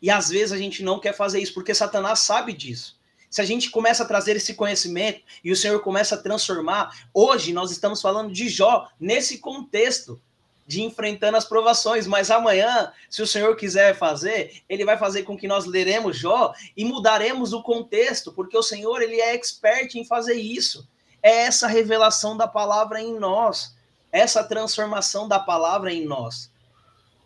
[0.00, 2.98] E às vezes a gente não quer fazer isso, porque Satanás sabe disso.
[3.34, 7.52] Se a gente começa a trazer esse conhecimento e o Senhor começa a transformar, hoje
[7.52, 10.22] nós estamos falando de Jó nesse contexto
[10.64, 15.36] de enfrentando as provações, mas amanhã, se o Senhor quiser fazer, ele vai fazer com
[15.36, 20.04] que nós leremos Jó e mudaremos o contexto, porque o Senhor ele é expert em
[20.04, 20.88] fazer isso.
[21.20, 23.74] É essa revelação da palavra em nós,
[24.12, 26.52] essa transformação da palavra em nós,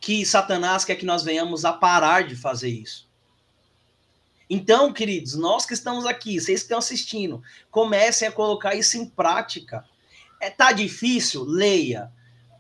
[0.00, 3.07] que Satanás quer que nós venhamos a parar de fazer isso.
[4.51, 9.05] Então, queridos, nós que estamos aqui, vocês que estão assistindo, comecem a colocar isso em
[9.05, 9.84] prática.
[10.40, 11.44] É, tá difícil?
[11.44, 12.11] Leia.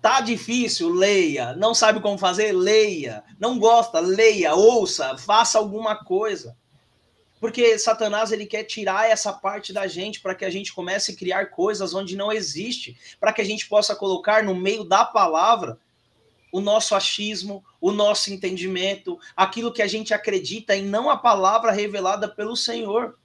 [0.02, 0.90] Tá difícil?
[0.90, 1.54] Leia.
[1.54, 2.52] Não sabe como fazer?
[2.52, 3.24] Leia.
[3.38, 4.00] Não gosta?
[4.00, 6.56] Leia, ouça, faça alguma coisa.
[7.40, 11.16] Porque Satanás ele quer tirar essa parte da gente para que a gente comece a
[11.16, 15.78] criar coisas onde não existe, para que a gente possa colocar no meio da palavra
[16.52, 21.72] o nosso achismo, o nosso entendimento, aquilo que a gente acredita e não a palavra
[21.72, 23.18] revelada pelo Senhor.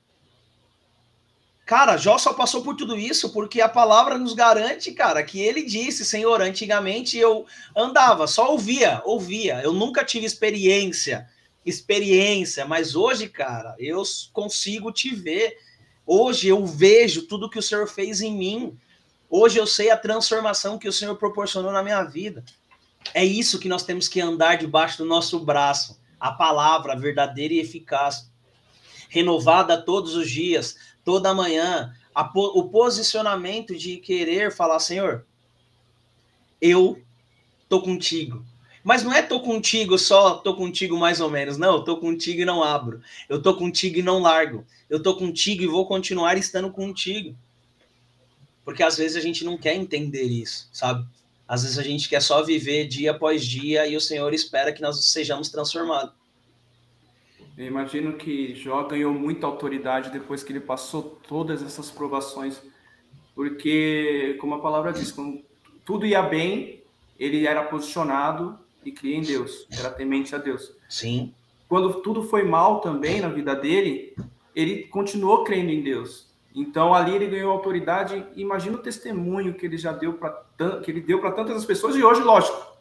[1.66, 5.64] Cara, Jó só passou por tudo isso porque a palavra nos garante, cara, que ele
[5.64, 7.46] disse, Senhor, antigamente eu
[7.76, 11.30] andava, só ouvia, ouvia, eu nunca tive experiência
[11.66, 15.58] experiência, mas hoje, cara, eu consigo te ver.
[16.06, 18.78] Hoje eu vejo tudo que o Senhor fez em mim.
[19.30, 22.44] Hoje eu sei a transformação que o Senhor proporcionou na minha vida.
[23.14, 26.00] É isso que nós temos que andar debaixo do nosso braço.
[26.20, 28.32] A palavra verdadeira e eficaz,
[29.10, 31.94] renovada todos os dias, toda manhã.
[32.36, 35.26] o posicionamento de querer falar, Senhor,
[36.62, 37.02] eu
[37.68, 38.46] tô contigo.
[38.84, 41.58] Mas não é tô contigo só, tô contigo mais ou menos.
[41.58, 43.02] Não, tô contigo e não abro.
[43.30, 44.66] Eu tô contigo e não largo.
[44.90, 47.36] Eu tô contigo e vou continuar estando contigo.
[48.66, 51.06] Porque às vezes a gente não quer entender isso, sabe?
[51.48, 54.82] Às vezes a gente quer só viver dia após dia e o Senhor espera que
[54.82, 56.14] nós sejamos transformados.
[57.58, 62.60] Eu imagino que Jó ganhou muita autoridade depois que ele passou todas essas provações,
[63.36, 65.44] porque, como a palavra diz, quando
[65.86, 66.82] tudo ia bem,
[67.20, 70.72] ele era posicionado e cria em Deus, era temente a Deus.
[70.90, 71.34] Sim.
[71.70, 74.16] Quando tudo foi mal também na vida dele,
[74.56, 76.33] ele continuou crendo em Deus.
[76.56, 78.26] Então ali ele ganhou autoridade.
[78.36, 80.44] Imagina o testemunho que ele já deu para
[80.84, 82.74] que ele deu para tantas pessoas e hoje, lógico,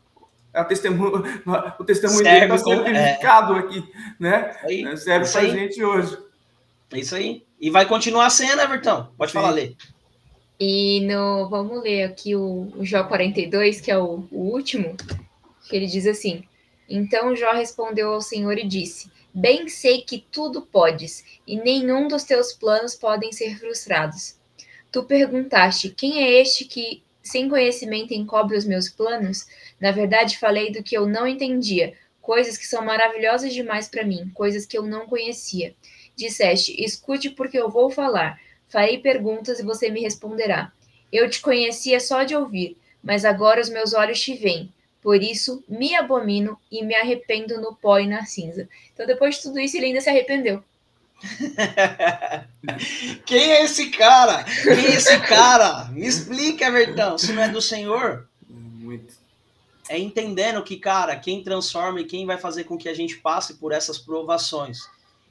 [0.53, 1.23] é testemunho,
[1.79, 2.93] o testemunho Serve dele está sendo é.
[2.93, 3.59] verificado é...
[3.59, 4.57] aqui, né?
[4.63, 6.19] Aí, é, Serve para a gente hoje.
[6.93, 7.45] É isso aí.
[7.59, 9.09] E vai continuar sendo, Everton.
[9.17, 9.39] Pode Sim.
[9.39, 9.75] falar, Lê.
[10.61, 14.95] E no, vamos ler aqui o, o Jó 42, que é o, o último
[15.69, 16.45] que ele diz assim:
[16.89, 22.23] Então Jó respondeu ao Senhor e disse: Bem sei que tudo podes, e nenhum dos
[22.23, 24.37] teus planos podem ser frustrados.
[24.91, 29.47] Tu perguntaste: Quem é este que sem conhecimento encobre os meus planos?
[29.81, 34.31] Na verdade, falei do que eu não entendia, coisas que são maravilhosas demais para mim,
[34.35, 35.75] coisas que eu não conhecia.
[36.15, 38.39] Disseste: Escute, porque eu vou falar.
[38.69, 40.71] Farei perguntas e você me responderá.
[41.11, 44.71] Eu te conhecia só de ouvir, mas agora os meus olhos te veem.
[45.03, 48.69] Por isso, me abomino e me arrependo no pó e na cinza.
[48.95, 50.63] Então, depois de tudo isso, ele ainda se arrependeu.
[53.27, 54.45] Quem é esse cara?
[54.45, 55.87] Quem é esse cara?
[55.87, 57.19] Me explica, Evertão.
[57.19, 58.29] Se não é do Senhor.
[58.49, 59.15] Muito.
[59.89, 63.55] É entendendo que, cara, quem transforma e quem vai fazer com que a gente passe
[63.55, 64.89] por essas provações.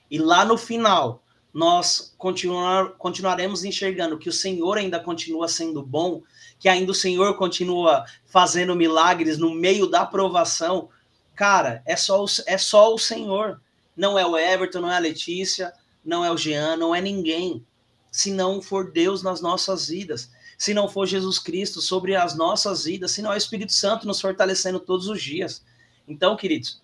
[0.09, 1.23] E lá no final,
[1.53, 6.21] nós continuar, continuaremos enxergando que o Senhor ainda continua sendo bom,
[6.57, 10.89] que ainda o Senhor continua fazendo milagres no meio da provação.
[11.35, 13.59] Cara, é só o, é só o Senhor.
[13.95, 15.73] Não é o Everton, não é a Letícia,
[16.03, 17.65] não é o Jean, não é ninguém.
[18.11, 22.85] Se não for Deus nas nossas vidas, se não for Jesus Cristo sobre as nossas
[22.85, 25.63] vidas, se não é o Espírito Santo nos fortalecendo todos os dias.
[26.07, 26.81] Então, queridos,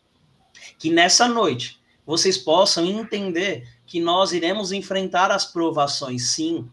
[0.79, 6.69] que nessa noite vocês possam entender que nós iremos enfrentar as provações, sim,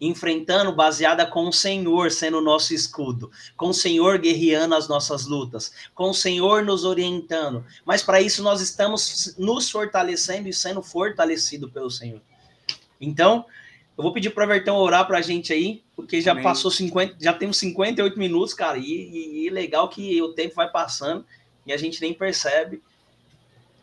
[0.00, 5.26] enfrentando baseada com o Senhor sendo o nosso escudo, com o Senhor guerreando as nossas
[5.26, 7.64] lutas, com o Senhor nos orientando.
[7.84, 12.20] Mas para isso nós estamos nos fortalecendo e sendo fortalecido pelo Senhor.
[13.00, 13.44] Então,
[13.96, 16.42] eu vou pedir para o Vertão orar para a gente aí, porque já Amém.
[16.42, 20.70] passou 50, já temos 58 minutos, cara, e, e, e legal que o tempo vai
[20.70, 21.24] passando
[21.66, 22.82] e a gente nem percebe.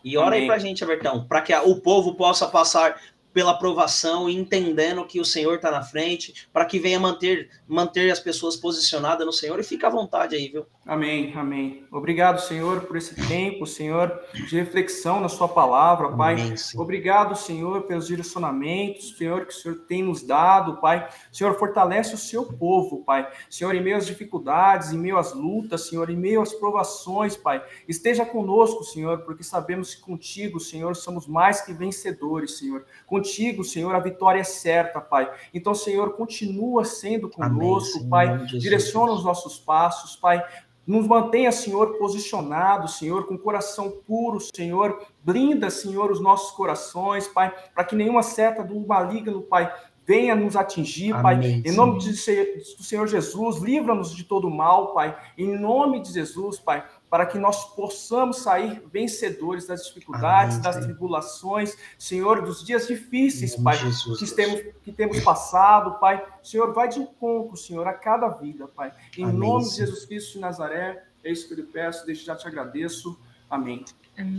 [0.04, 0.42] E ora Amém.
[0.42, 3.00] aí para a gente, Vertão, para que o povo possa passar
[3.34, 8.20] pela aprovação, entendendo que o Senhor está na frente, para que venha manter, manter as
[8.20, 10.66] pessoas posicionadas no Senhor e fica à vontade aí, viu?
[10.86, 11.86] Amém, amém.
[11.92, 16.34] Obrigado, Senhor, por esse tempo, Senhor, de reflexão na Sua palavra, Pai.
[16.34, 21.08] Amém, Obrigado, Senhor, pelos direcionamentos, Senhor, que o Senhor tem nos dado, Pai.
[21.32, 23.32] Senhor, fortalece o seu povo, Pai.
[23.50, 27.64] Senhor, em meio às dificuldades, em meio às lutas, Senhor, em meio às provações, Pai.
[27.88, 32.84] Esteja conosco, Senhor, porque sabemos que contigo, Senhor, somos mais que vencedores, Senhor.
[33.20, 35.30] Contigo, Senhor, a vitória é certa, Pai.
[35.54, 38.46] Então, Senhor, continua sendo conosco, Amém, Pai.
[38.46, 40.42] Direciona os nossos passos, Pai.
[40.88, 45.06] Nos mantenha, Senhor, posicionados, Senhor, com coração puro, Senhor.
[45.22, 49.70] Blinda, Senhor, os nossos corações, Pai, para que nenhuma seta do maligno, Pai,
[50.08, 51.62] venha nos atingir, Amém, Pai.
[51.66, 55.16] Em nome de, do Senhor Jesus, livra-nos de todo mal, Pai.
[55.38, 60.86] Em nome de Jesus, Pai para que nós possamos sair vencedores das dificuldades, Amém, das
[60.86, 66.24] tribulações, Senhor, dos dias difíceis, Pai, Jesus, que, temos, que temos passado, Pai.
[66.44, 68.94] Senhor, vai de encontro, Senhor, a cada vida, Pai.
[69.18, 72.26] Em Amém, nome de Jesus Cristo de Nazaré, é isso que eu lhe peço, desde
[72.26, 73.18] já te agradeço.
[73.50, 73.84] Amém.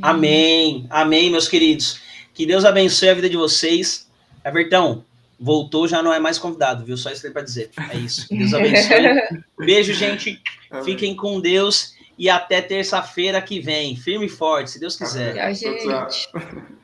[0.01, 0.87] Amém.
[0.89, 2.01] Amém, meus queridos.
[2.33, 4.09] Que Deus abençoe a vida de vocês.
[4.45, 5.05] Evertão,
[5.39, 6.97] voltou, já não é mais convidado, viu?
[6.97, 7.71] Só isso para dizer.
[7.91, 8.29] É isso.
[8.31, 9.43] Deus abençoe.
[9.59, 10.41] Beijo, gente.
[10.85, 13.97] Fiquem com Deus e até terça-feira que vem.
[13.97, 15.35] Firme e forte, se Deus quiser.
[15.35, 16.29] Tchau, gente.